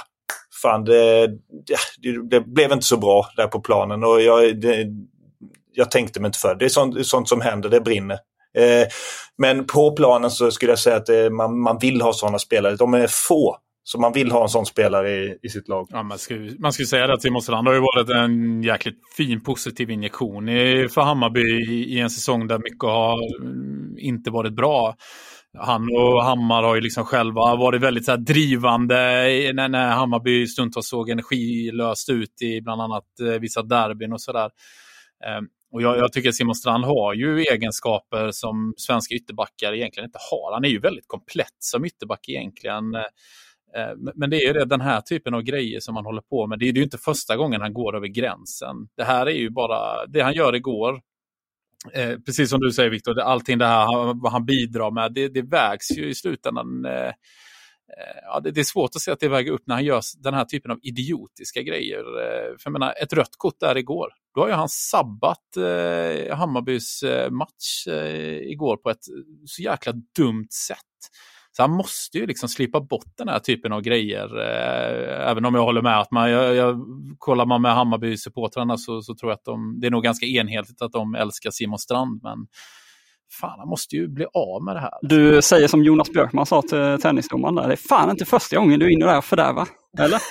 fan 0.62 0.84
det, 0.84 1.28
det, 1.68 2.30
det 2.30 2.42
blev 2.42 2.72
inte 2.72 2.86
så 2.86 2.98
bra 2.98 3.30
där 3.36 3.48
på 3.48 3.60
planen 3.62 4.04
och 4.04 4.22
jag, 4.22 4.62
det, 4.62 4.86
jag 5.76 5.92
tänkte 5.92 6.20
mig 6.20 6.28
inte 6.28 6.40
för. 6.40 6.56
Det 6.56 6.66
är 6.66 6.70
sånt, 6.70 7.08
sånt 7.08 7.30
som 7.30 7.42
händer, 7.42 7.70
det 7.70 7.82
brinner. 7.82 8.18
Eh, 8.58 8.88
men 9.38 9.66
på 9.66 9.96
planen 9.96 10.32
så 10.32 10.52
skulle 10.52 10.72
jag 10.72 10.80
säga 10.80 10.96
att 10.96 11.10
eh, 11.10 11.30
man, 11.30 11.62
man 11.62 11.78
vill 11.82 12.02
ha 12.02 12.14
sådana 12.14 12.40
spelare. 12.40 12.76
De 12.76 12.94
är 12.94 13.08
få. 13.28 13.58
Så 13.88 14.00
man 14.00 14.14
vill 14.14 14.32
ha 14.32 14.44
en 14.44 14.50
sån 14.50 14.66
spelare 14.66 15.12
i, 15.12 15.38
i 15.44 15.50
sitt 15.50 15.68
lag. 15.68 15.88
Ja, 15.90 16.04
man, 16.04 16.18
skulle, 16.18 16.52
man 16.60 16.74
skulle 16.74 16.88
säga 16.88 17.08
det 17.08 17.14
att 17.14 17.22
Simon 17.22 17.42
Strand 17.42 17.68
har 17.68 17.74
ju 17.74 17.80
varit 17.80 18.10
en 18.10 18.64
jäkligt 18.64 19.00
fin 19.18 19.44
positiv 19.44 19.90
injektion 19.90 20.50
i, 20.50 20.90
för 20.90 21.02
Hammarby 21.02 21.42
i, 21.42 21.96
i 21.96 22.00
en 22.00 22.10
säsong 22.10 22.48
där 22.48 22.58
mycket 22.58 22.84
har 22.84 23.42
mm, 23.42 23.96
inte 23.98 24.32
varit 24.32 24.54
bra 24.54 24.96
han 25.58 25.82
och 25.98 26.24
Hammar 26.24 26.64
har 26.64 26.76
ju 26.76 26.82
liksom 26.82 27.06
själva 27.06 27.56
varit 27.56 27.82
väldigt 27.82 28.06
så 28.06 28.12
här 28.12 28.18
drivande 28.18 28.96
när, 29.54 29.70
när 29.70 29.88
Hammarby 29.88 30.48
stundtals 30.48 30.88
såg 30.88 31.10
energilöst 31.10 32.10
ut 32.10 32.42
i 32.42 32.62
bland 32.62 32.82
annat 32.82 33.04
eh, 33.22 33.40
vissa 33.40 33.62
derbyn 33.62 34.14
och 34.14 34.22
sådär. 34.22 34.50
Ehm, 35.26 35.46
och 35.76 35.82
jag, 35.82 35.98
jag, 35.98 36.14
tycker 36.14 36.32
Simon 36.32 36.56
Strand 36.56 36.86
har 36.86 37.14
ju 37.14 37.42
egenskaper 37.42 38.32
som 38.32 38.74
svenska 38.78 39.16
ytterbackar 39.16 39.74
egentligen 39.74 40.08
inte 40.08 40.20
har. 40.32 40.54
Han 40.54 40.66
är 40.66 40.70
ju 40.70 40.80
väldigt 40.80 41.08
komplett 41.08 41.56
som 41.60 41.86
ytterback 41.86 42.30
egentligen. 42.30 42.96
Eh, 42.96 43.82
eh, 43.82 43.94
men 44.16 44.30
det 44.30 44.38
är 44.38 44.54
ju 44.54 44.66
den 44.66 44.82
här 44.82 45.02
typen 45.02 45.34
av 45.34 45.42
grejer 45.42 45.80
som 45.80 45.96
han 45.96 46.06
håller 46.06 46.22
på 46.22 46.48
med. 46.48 46.60
Det 46.60 46.70
är 46.70 46.74
ju 46.74 46.84
inte 46.84 46.98
första 46.98 47.38
gången 47.38 47.62
han 47.62 47.74
går 47.74 47.96
över 47.96 48.08
gränsen. 48.08 48.76
Det 48.98 49.04
här 49.04 49.26
är 49.26 49.32
ju 49.32 49.50
bara 49.50 50.06
det 50.06 50.22
han 50.22 50.34
gör 50.34 50.56
igår. 50.56 51.02
Eh, 51.94 52.18
precis 52.26 52.50
som 52.50 52.60
du 52.60 52.72
säger 52.72 52.90
Viktor, 52.90 53.20
allting 53.20 53.58
det 53.58 53.68
här 53.68 54.22
vad 54.22 54.32
han 54.32 54.46
bidrar 54.46 54.92
med, 54.92 55.14
det, 55.14 55.28
det 55.28 55.42
vägs 55.42 55.92
ju 55.98 56.10
i 56.10 56.16
slutändan 56.16 56.86
Eh, 56.86 57.12
Eh, 57.98 58.20
ja, 58.24 58.40
det, 58.40 58.60
är 58.60 58.64
svårt 58.64 58.90
att 58.96 59.02
se 59.02 59.12
att 59.12 59.20
det 59.20 59.28
väger 59.28 59.52
upp 59.52 59.64
när 59.66 59.76
han 59.76 59.84
gör 59.84 60.02
den 60.18 60.34
här 60.34 60.46
typen 60.46 60.72
av 60.72 60.80
idiotiska 60.82 61.62
grejer. 61.62 62.00
Eh, 62.00 62.58
för 62.58 62.62
jag 62.64 62.72
menar, 62.72 62.94
ett 63.04 63.14
rött 63.14 63.36
kort 63.38 63.60
där 63.60 63.78
igår, 63.78 64.10
då 64.36 64.42
har 64.42 64.48
ju 64.48 64.54
han 64.54 64.70
sabbat 64.70 65.58
eh, 65.58 66.38
Hammarbys 66.38 67.04
eh, 67.04 67.32
match 67.32 67.88
eh, 67.88 68.38
igår 68.38 68.78
på 68.78 68.90
ett 68.90 69.06
så 69.46 69.62
jäkla 69.62 69.94
dumt 70.18 70.48
sätt. 70.68 70.80
Så 71.52 71.64
han 71.64 71.72
måste 71.72 72.18
ju 72.18 72.28
liksom 72.28 72.50
slipa 72.50 72.82
bort 72.82 73.18
den 73.18 73.28
här 73.28 73.40
typen 73.40 73.74
av 73.74 73.82
grejer. 73.82 74.40
Eh, 74.40 75.30
även 75.30 75.46
om 75.46 75.56
jag 75.56 75.64
håller 75.64 75.82
med 75.82 76.00
att 76.00 76.12
man, 76.12 76.32
jag, 76.32 76.56
jag, 76.56 76.86
kollar 77.18 77.46
man 77.46 77.62
med 77.62 77.72
Hammarby-supportrarna 77.72 78.78
så, 78.78 79.02
så 79.02 79.16
tror 79.16 79.32
jag 79.32 79.38
att 79.38 79.46
de, 79.46 79.80
det 79.80 79.88
är 79.88 79.92
nog 79.92 80.04
ganska 80.04 80.26
enhetligt 80.26 80.82
att 80.82 80.92
de 80.92 81.16
älskar 81.16 81.52
Simon 81.52 81.80
Strand. 81.80 82.24
Men 82.24 82.48
fan, 83.32 83.60
han 83.60 83.68
måste 83.68 83.96
ju 83.96 84.08
bli 84.08 84.26
av 84.34 84.64
med 84.64 84.76
det 84.76 84.80
här. 84.80 84.92
Du 85.02 85.42
säger 85.42 85.68
som 85.68 85.84
Jonas 85.84 86.12
Björkman 86.12 86.46
sa 86.46 86.62
till 86.62 86.98
tennisdomaren 87.02 87.56
där, 87.56 87.68
det 87.68 87.74
är 87.74 87.88
fan 87.88 88.10
inte 88.10 88.26
första 88.26 88.56
gången 88.56 88.80
du 88.80 88.86
är 88.86 88.90
inne 88.90 89.06
där 89.06 89.18
och 89.18 89.26
fördärvar. 89.26 89.68
Eller? 90.00 90.22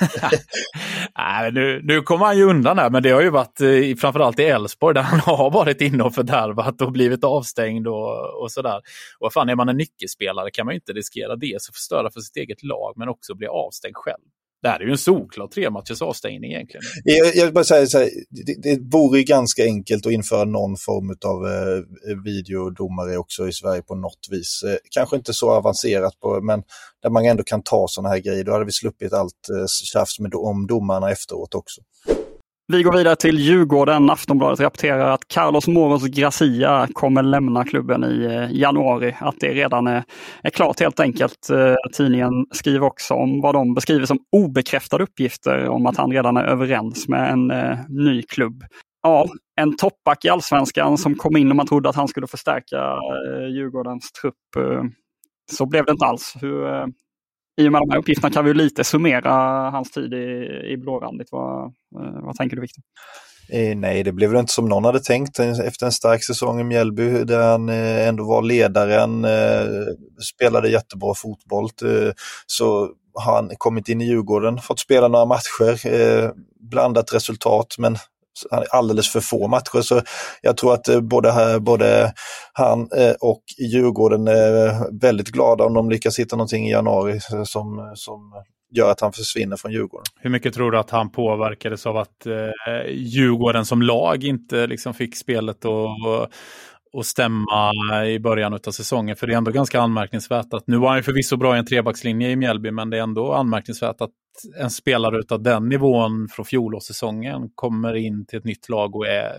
Nej, 1.19 1.53
nu, 1.53 1.81
nu 1.85 2.03
kommer 2.03 2.27
han 2.27 2.39
ju 2.39 2.45
undan 2.45 2.77
där, 2.77 2.91
men 2.91 3.03
det 3.03 3.11
har 3.11 3.21
ju 3.21 3.31
varit 3.31 3.61
eh, 3.61 3.97
framförallt 3.99 4.39
i 4.39 4.43
Elfsborg 4.43 4.95
där 4.95 5.03
han 5.03 5.21
har 5.37 5.51
varit 5.51 5.81
inne 5.81 6.03
och 6.03 6.15
fördärvat 6.15 6.81
och 6.81 6.93
blivit 6.93 7.25
avstängd 7.25 7.87
och, 7.87 8.43
och 8.43 8.53
sådär. 8.53 8.81
Och 9.19 9.33
fan, 9.33 9.49
är 9.49 9.55
man 9.55 9.69
en 9.69 9.77
nyckelspelare 9.77 10.51
kan 10.51 10.67
man 10.67 10.75
ju 10.75 10.77
inte 10.77 10.93
riskera 10.93 11.37
dels 11.37 11.69
att 11.69 11.75
förstöra 11.75 12.11
för 12.11 12.21
sitt 12.21 12.37
eget 12.37 12.63
lag, 12.63 12.93
men 12.97 13.09
också 13.09 13.35
bli 13.35 13.47
avstängd 13.47 13.97
själv. 13.97 14.25
Det 14.65 14.71
här 14.71 14.81
är 14.81 14.85
ju 14.85 14.91
en 14.91 14.99
solklar 14.99 15.47
tre 15.47 15.71
matchers 15.71 16.03
avstängning 16.03 16.53
egentligen. 16.53 16.85
Jag, 17.05 17.37
jag 17.37 17.45
vill 17.45 17.55
bara 17.55 17.65
säga 17.65 17.87
så 17.87 17.99
här, 17.99 18.11
det, 18.31 18.63
det 18.63 18.81
vore 18.93 19.19
ju 19.19 19.25
ganska 19.25 19.65
enkelt 19.65 20.07
att 20.07 20.13
införa 20.13 20.45
någon 20.45 20.77
form 20.77 21.17
av 21.27 21.47
eh, 21.47 22.23
videodomare 22.25 23.17
också 23.17 23.49
i 23.49 23.53
Sverige 23.53 23.83
på 23.83 23.95
något 23.95 24.29
vis. 24.31 24.63
Eh, 24.67 24.77
kanske 24.91 25.17
inte 25.17 25.33
så 25.33 25.51
avancerat, 25.51 26.21
på, 26.21 26.41
men 26.41 26.63
där 27.03 27.11
man 27.11 27.25
ändå 27.25 27.43
kan 27.43 27.63
ta 27.63 27.87
sådana 27.89 28.09
här 28.09 28.19
grejer. 28.19 28.45
Då 28.45 28.53
hade 28.53 28.65
vi 28.65 28.73
sluppit 28.73 29.13
allt 29.13 29.49
eh, 29.59 29.67
tjafs 29.67 30.21
med, 30.21 30.35
om 30.35 30.67
domarna 30.67 31.11
efteråt 31.11 31.55
också. 31.55 31.81
Vi 32.73 32.83
går 32.83 32.93
vidare 32.93 33.17
till 33.17 33.39
Djurgården. 33.39 34.11
Aftonbladet 34.11 34.61
rapporterar 34.61 35.11
att 35.11 35.29
Carlos 35.29 35.69
Moros 35.69 36.07
Gracia 36.07 36.89
kommer 36.93 37.23
lämna 37.23 37.65
klubben 37.65 38.05
i 38.05 38.25
eh, 38.25 38.61
januari. 38.61 39.17
Att 39.21 39.35
det 39.41 39.55
redan 39.55 39.87
är, 39.87 40.05
är 40.43 40.51
klart 40.51 40.81
helt 40.81 41.01
enkelt. 41.01 41.51
Eh, 41.51 41.75
tidningen 41.97 42.33
skriver 42.51 42.87
också 42.87 43.15
om 43.15 43.41
vad 43.41 43.55
de 43.55 43.75
beskriver 43.75 44.07
som 44.07 44.19
obekräftade 44.33 45.05
uppgifter 45.05 45.69
om 45.69 45.87
att 45.87 45.97
han 45.97 46.13
redan 46.13 46.37
är 46.37 46.45
överens 46.45 47.09
med 47.09 47.31
en 47.33 47.51
eh, 47.51 47.79
ny 47.89 48.23
klubb. 48.23 48.65
Ja, 49.03 49.27
en 49.61 49.77
toppback 49.77 50.25
i 50.25 50.29
allsvenskan 50.29 50.99
som 50.99 51.15
kom 51.15 51.37
in 51.37 51.51
och 51.51 51.57
man 51.57 51.67
trodde 51.67 51.89
att 51.89 51.97
han 51.97 52.09
skulle 52.09 52.27
förstärka 52.27 52.77
eh, 52.77 53.47
Djurgårdens 53.49 54.13
trupp. 54.13 54.57
Eh, 54.57 54.83
så 55.53 55.67
blev 55.67 55.85
det 55.85 55.93
inte 55.93 56.07
alls. 56.07 56.35
Hur, 56.41 56.67
eh, 56.67 56.87
i 57.57 57.69
och 57.69 57.73
med 57.73 57.81
de 57.81 57.91
här 57.91 57.99
uppgifterna 57.99 58.31
kan 58.31 58.45
vi 58.45 58.55
lite 58.55 58.85
summera 58.85 59.31
hans 59.71 59.91
tid 59.91 60.15
i, 60.15 60.47
i 60.73 60.77
blårandigt. 60.77 61.33
Vad, 61.33 61.65
eh, 61.65 62.23
vad 62.23 62.37
tänker 62.37 62.57
du 62.57 62.63
Viktor? 62.63 62.83
Eh, 63.49 63.77
nej, 63.77 64.03
det 64.03 64.13
blev 64.13 64.31
väl 64.31 64.41
inte 64.41 64.53
som 64.53 64.69
någon 64.69 64.85
hade 64.85 65.01
tänkt 65.01 65.39
efter 65.39 65.87
en 65.87 65.93
stark 65.93 66.25
säsong 66.25 66.61
i 66.61 66.65
Mjällby 66.65 67.25
där 67.25 67.51
han 67.51 67.69
eh, 67.69 68.09
ändå 68.09 68.25
var 68.25 68.43
ledaren, 68.43 69.25
eh, 69.25 69.67
spelade 70.35 70.69
jättebra 70.69 71.15
fotboll. 71.15 71.65
Eh, 71.65 72.13
så 72.47 72.91
har 73.15 73.35
han 73.35 73.51
kommit 73.59 73.89
in 73.89 74.01
i 74.01 74.05
Djurgården, 74.05 74.59
fått 74.59 74.81
spela 74.81 75.09
några 75.09 75.25
matcher, 75.25 75.87
eh, 75.87 76.31
blandat 76.71 77.15
resultat 77.15 77.75
men 77.79 77.97
alldeles 78.71 79.13
för 79.13 79.21
få 79.21 79.49
matcher. 79.49 79.81
Så 79.83 80.03
jag 80.43 80.57
tror 80.57 80.75
att 80.75 80.89
eh, 80.89 81.01
både, 81.01 81.33
både, 81.33 81.61
både 81.61 82.13
han 82.53 82.89
eh, 82.97 83.15
och 83.21 83.43
Djurgården 83.59 84.29
är 84.29 85.01
väldigt 85.01 85.29
glada 85.29 85.65
om 85.65 85.75
de 85.75 85.91
lyckas 85.91 86.19
hitta 86.19 86.37
någonting 86.37 86.69
i 86.69 86.71
januari 86.71 87.21
som, 87.45 87.93
som 87.95 88.33
gör 88.77 88.91
att 88.91 89.01
han 89.01 89.13
försvinner 89.13 89.57
från 89.57 89.73
Djurgården. 89.73 90.05
Hur 90.21 90.31
mycket 90.31 90.55
tror 90.55 90.71
du 90.71 90.79
att 90.79 90.91
han 90.91 91.11
påverkades 91.11 91.87
av 91.87 91.97
att 91.97 92.27
eh, 92.27 92.91
Djurgården 92.91 93.65
som 93.65 93.83
lag 93.83 94.25
inte 94.25 94.67
liksom 94.67 94.95
fick 94.95 95.17
spelet 95.17 95.65
att 95.65 96.31
och 96.95 97.07
stämma 97.07 97.73
i 98.07 98.19
början 98.19 98.55
av 98.67 98.71
säsongen. 98.71 99.17
För 99.17 99.27
det 99.27 99.33
är 99.33 99.37
ändå 99.37 99.51
ganska 99.51 99.81
anmärkningsvärt 99.81 100.55
att, 100.55 100.67
nu 100.67 100.77
var 100.77 100.89
han 100.89 100.99
ju 100.99 101.03
förvisso 101.03 101.37
bra 101.37 101.57
i 101.57 101.59
en 101.59 101.67
trebackslinje 101.67 102.31
i 102.31 102.37
Mjällby, 102.37 102.71
men 102.71 102.91
det 102.91 102.99
är 102.99 103.03
ändå 103.03 103.33
anmärkningsvärt 103.33 104.01
att 104.01 104.11
en 104.61 104.71
spelare 104.71 105.23
av 105.29 105.43
den 105.43 105.69
nivån 105.69 106.29
från 106.29 106.47
fjolårssäsongen 106.47 107.49
kommer 107.55 107.95
in 107.95 108.27
till 108.27 108.39
ett 108.39 108.45
nytt 108.45 108.69
lag 108.69 108.97
och 108.97 109.07
är 109.07 109.33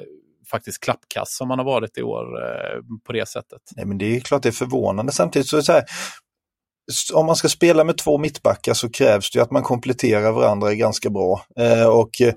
faktiskt 0.52 0.84
klappkass 0.84 1.38
som 1.38 1.50
han 1.50 1.60
har 1.60 1.66
varit 1.66 1.98
i 1.98 2.02
år 2.02 2.26
eh, 2.44 2.82
på 3.06 3.14
det 3.14 3.28
sättet. 3.28 3.62
Nej 3.76 3.86
men 3.86 3.98
det 3.98 4.16
är 4.16 4.20
klart 4.20 4.44
det 4.44 4.50
är 4.50 4.54
förvånande. 4.54 5.12
Samtidigt 5.12 5.48
så 5.48 5.56
är 5.56 5.60
det 5.60 5.64
så 5.64 5.72
här, 5.72 5.84
om 7.14 7.26
man 7.26 7.36
ska 7.36 7.50
spela 7.50 7.84
med 7.84 7.98
två 7.98 8.18
mittbackar 8.18 8.74
så 8.74 8.90
krävs 8.90 9.32
det 9.32 9.42
att 9.42 9.52
man 9.52 9.64
kompletterar 9.64 10.32
varandra 10.32 10.74
ganska 10.74 11.10
bra. 11.10 11.42
Eh, 11.60 11.88
och 11.88 12.22
eh, 12.22 12.34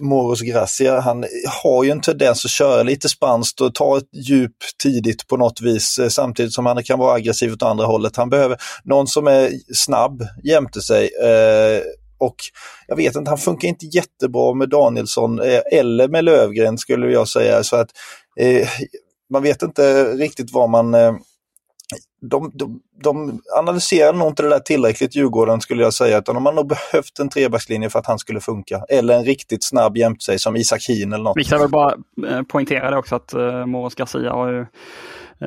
Moros 0.00 0.40
Gracia, 0.40 1.00
han 1.00 1.24
har 1.62 1.84
ju 1.84 1.90
en 1.90 2.00
tendens 2.00 2.44
att 2.44 2.50
köra 2.50 2.82
lite 2.82 3.08
spanskt 3.08 3.60
och 3.60 3.74
ta 3.74 3.98
ett 3.98 4.28
djup 4.28 4.56
tidigt 4.82 5.26
på 5.26 5.36
något 5.36 5.60
vis 5.60 5.98
eh, 5.98 6.08
samtidigt 6.08 6.52
som 6.52 6.66
han 6.66 6.84
kan 6.84 6.98
vara 6.98 7.14
aggressiv 7.14 7.52
åt 7.52 7.62
andra 7.62 7.86
hållet. 7.86 8.16
Han 8.16 8.30
behöver 8.30 8.56
någon 8.84 9.06
som 9.06 9.26
är 9.26 9.50
snabb 9.74 10.22
jämte 10.44 10.80
sig. 10.82 11.10
Eh, 11.22 11.82
och 12.18 12.36
jag 12.86 12.96
vet 12.96 13.16
inte, 13.16 13.30
han 13.30 13.38
funkar 13.38 13.68
inte 13.68 13.86
jättebra 13.86 14.54
med 14.54 14.68
Danielsson 14.68 15.40
eh, 15.40 15.60
eller 15.72 16.08
med 16.08 16.24
Lövgren 16.24 16.78
skulle 16.78 17.12
jag 17.12 17.28
säga. 17.28 17.62
Så 17.62 17.76
att 17.76 17.88
eh, 18.40 18.68
man 19.32 19.42
vet 19.42 19.62
inte 19.62 20.04
riktigt 20.04 20.52
vad 20.52 20.70
man 20.70 20.94
eh, 20.94 21.12
de, 22.30 22.50
de, 22.54 22.80
de 23.02 23.40
analyserar 23.58 24.12
nog 24.12 24.28
inte 24.28 24.42
det 24.42 24.48
där 24.48 24.58
tillräckligt, 24.58 25.16
Djurgården, 25.16 25.60
skulle 25.60 25.82
jag 25.82 25.94
säga. 25.94 26.18
Utan 26.18 26.34
de 26.34 26.46
har 26.46 26.52
nog 26.52 26.68
behövt 26.68 27.18
en 27.18 27.28
trebackslinje 27.28 27.90
för 27.90 27.98
att 27.98 28.06
han 28.06 28.18
skulle 28.18 28.40
funka. 28.40 28.84
Eller 28.88 29.18
en 29.18 29.24
riktigt 29.24 29.64
snabb 29.64 29.96
jämte 29.96 30.24
sig 30.24 30.38
som 30.38 30.56
Isak 30.56 30.82
Hien 30.88 31.12
eller 31.12 31.24
något. 31.24 31.36
Vi 31.36 31.44
kan 31.44 31.60
väl 31.60 31.70
bara 31.70 31.94
eh, 32.28 32.42
poängtera 32.42 32.90
det 32.90 32.96
också 32.96 33.14
att 33.14 33.34
uh, 33.34 33.66
Moros 33.66 33.94
Garcia 33.94 34.32
har 34.32 34.48
ju 34.48 34.60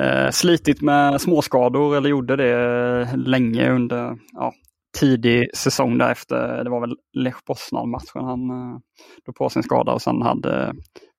uh, 0.01 0.29
slitit 0.31 0.81
med 0.81 1.21
småskador, 1.21 1.97
eller 1.97 2.09
gjorde 2.09 2.35
det 2.35 3.15
länge 3.15 3.71
under 3.71 4.17
ja, 4.33 4.53
tidig 4.99 5.57
säsong 5.57 5.97
därefter. 5.97 6.63
Det 6.63 6.69
var 6.69 6.81
väl 6.81 6.95
Lech 7.13 7.45
Poznan-matchen 7.45 8.23
han 8.23 8.51
uh, 8.51 8.77
drog 9.25 9.35
på 9.35 9.49
sin 9.49 9.63
skada 9.63 9.91
och 9.91 10.01
sen 10.01 10.21
hade 10.21 10.73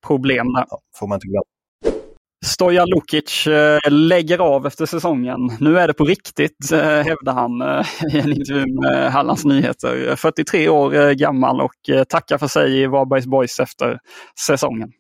problem 0.07 0.53
där. 0.53 0.65
Ja, 0.71 0.79
får 0.99 1.07
man 1.07 1.17
inte 1.17 1.27
glömma. 1.27 1.56
Stoja 2.47 2.85
Lukic 2.85 3.47
eh, 3.47 3.79
lägger 3.91 4.39
av 4.39 4.67
efter 4.67 4.87
säsongen. 4.87 5.51
Nu 5.61 5.79
är 5.79 5.89
det 5.89 5.95
på 5.95 6.05
riktigt, 6.05 6.73
eh, 6.73 6.79
hävdar 6.81 7.33
han 7.33 7.61
eh, 7.61 8.15
i 8.15 8.21
en 8.21 8.33
intervju 8.33 8.65
med 8.81 9.13
Hallands 9.13 9.45
Nyheter. 9.45 10.17
43 10.17 10.69
år 10.69 11.13
gammal 11.13 11.61
och 11.61 12.09
tackar 12.09 12.39
för 12.39 12.49
sig 12.49 12.83
i 12.83 12.87
Varbergs 12.87 13.27
Boys 13.27 13.61
efter 13.61 13.99
säsongen. 14.47 14.93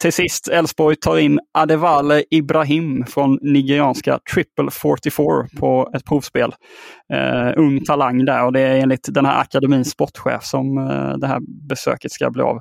Till 0.00 0.12
sist, 0.12 0.48
Elfsborg 0.48 0.96
tar 0.96 1.18
in 1.18 1.40
Adevale 1.58 2.24
Ibrahim 2.30 3.06
från 3.06 3.38
nigerianska 3.42 4.18
Triple 4.34 4.70
44 4.70 5.24
på 5.58 5.90
ett 5.96 6.04
provspel. 6.04 6.54
Uh, 7.14 7.52
ung 7.56 7.84
talang 7.84 8.24
där 8.24 8.44
och 8.44 8.52
det 8.52 8.60
är 8.60 8.76
enligt 8.76 9.08
den 9.08 9.24
här 9.24 9.40
akademins 9.40 9.90
sportchef 9.90 10.44
som 10.44 10.78
uh, 10.78 11.16
det 11.18 11.26
här 11.26 11.40
besöket 11.68 12.12
ska 12.12 12.30
bli 12.30 12.42
av. 12.42 12.60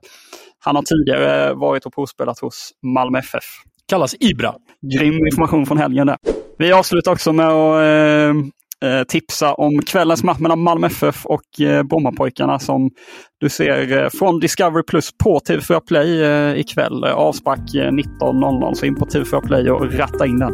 Han 0.59 0.75
har 0.75 0.83
tidigare 0.83 1.53
varit 1.53 1.85
och 1.85 1.93
provspelat 1.93 2.39
hos 2.39 2.71
Malmö 2.83 3.19
FF 3.19 3.45
kallas 3.89 4.15
Ibra. 4.19 4.53
Grym 4.93 5.27
information 5.27 5.65
från 5.65 5.77
helgen 5.77 6.07
där. 6.07 6.17
Vi 6.57 6.73
avslutar 6.73 7.11
också 7.11 7.33
med 7.33 7.47
att 7.47 7.81
eh, 7.81 8.89
eh 8.89 9.03
tipsa 9.03 9.53
om 9.53 9.79
kvällens 9.81 10.23
match 10.23 10.39
mellan 10.39 10.59
Malmö 10.59 10.87
FF 10.87 11.25
och 11.25 11.61
eh, 11.61 11.83
Brommapojkarna 11.83 12.59
som 12.59 12.91
du 13.39 13.49
ser 13.49 14.03
eh, 14.03 14.09
från 14.09 14.39
Discovery 14.39 14.83
Plus 14.83 15.09
på 15.23 15.39
TV4 15.39 15.79
Play 15.87 16.23
eh, 16.23 16.59
ikväll. 16.59 17.03
Avspark 17.03 17.75
eh, 17.75 17.91
19.00 17.91 18.73
så 18.73 18.85
in 18.85 18.95
på 18.95 19.05
TV4 19.05 19.47
Play 19.47 19.69
och 19.69 19.93
ratta 19.93 20.25
in 20.25 20.39
den. 20.39 20.53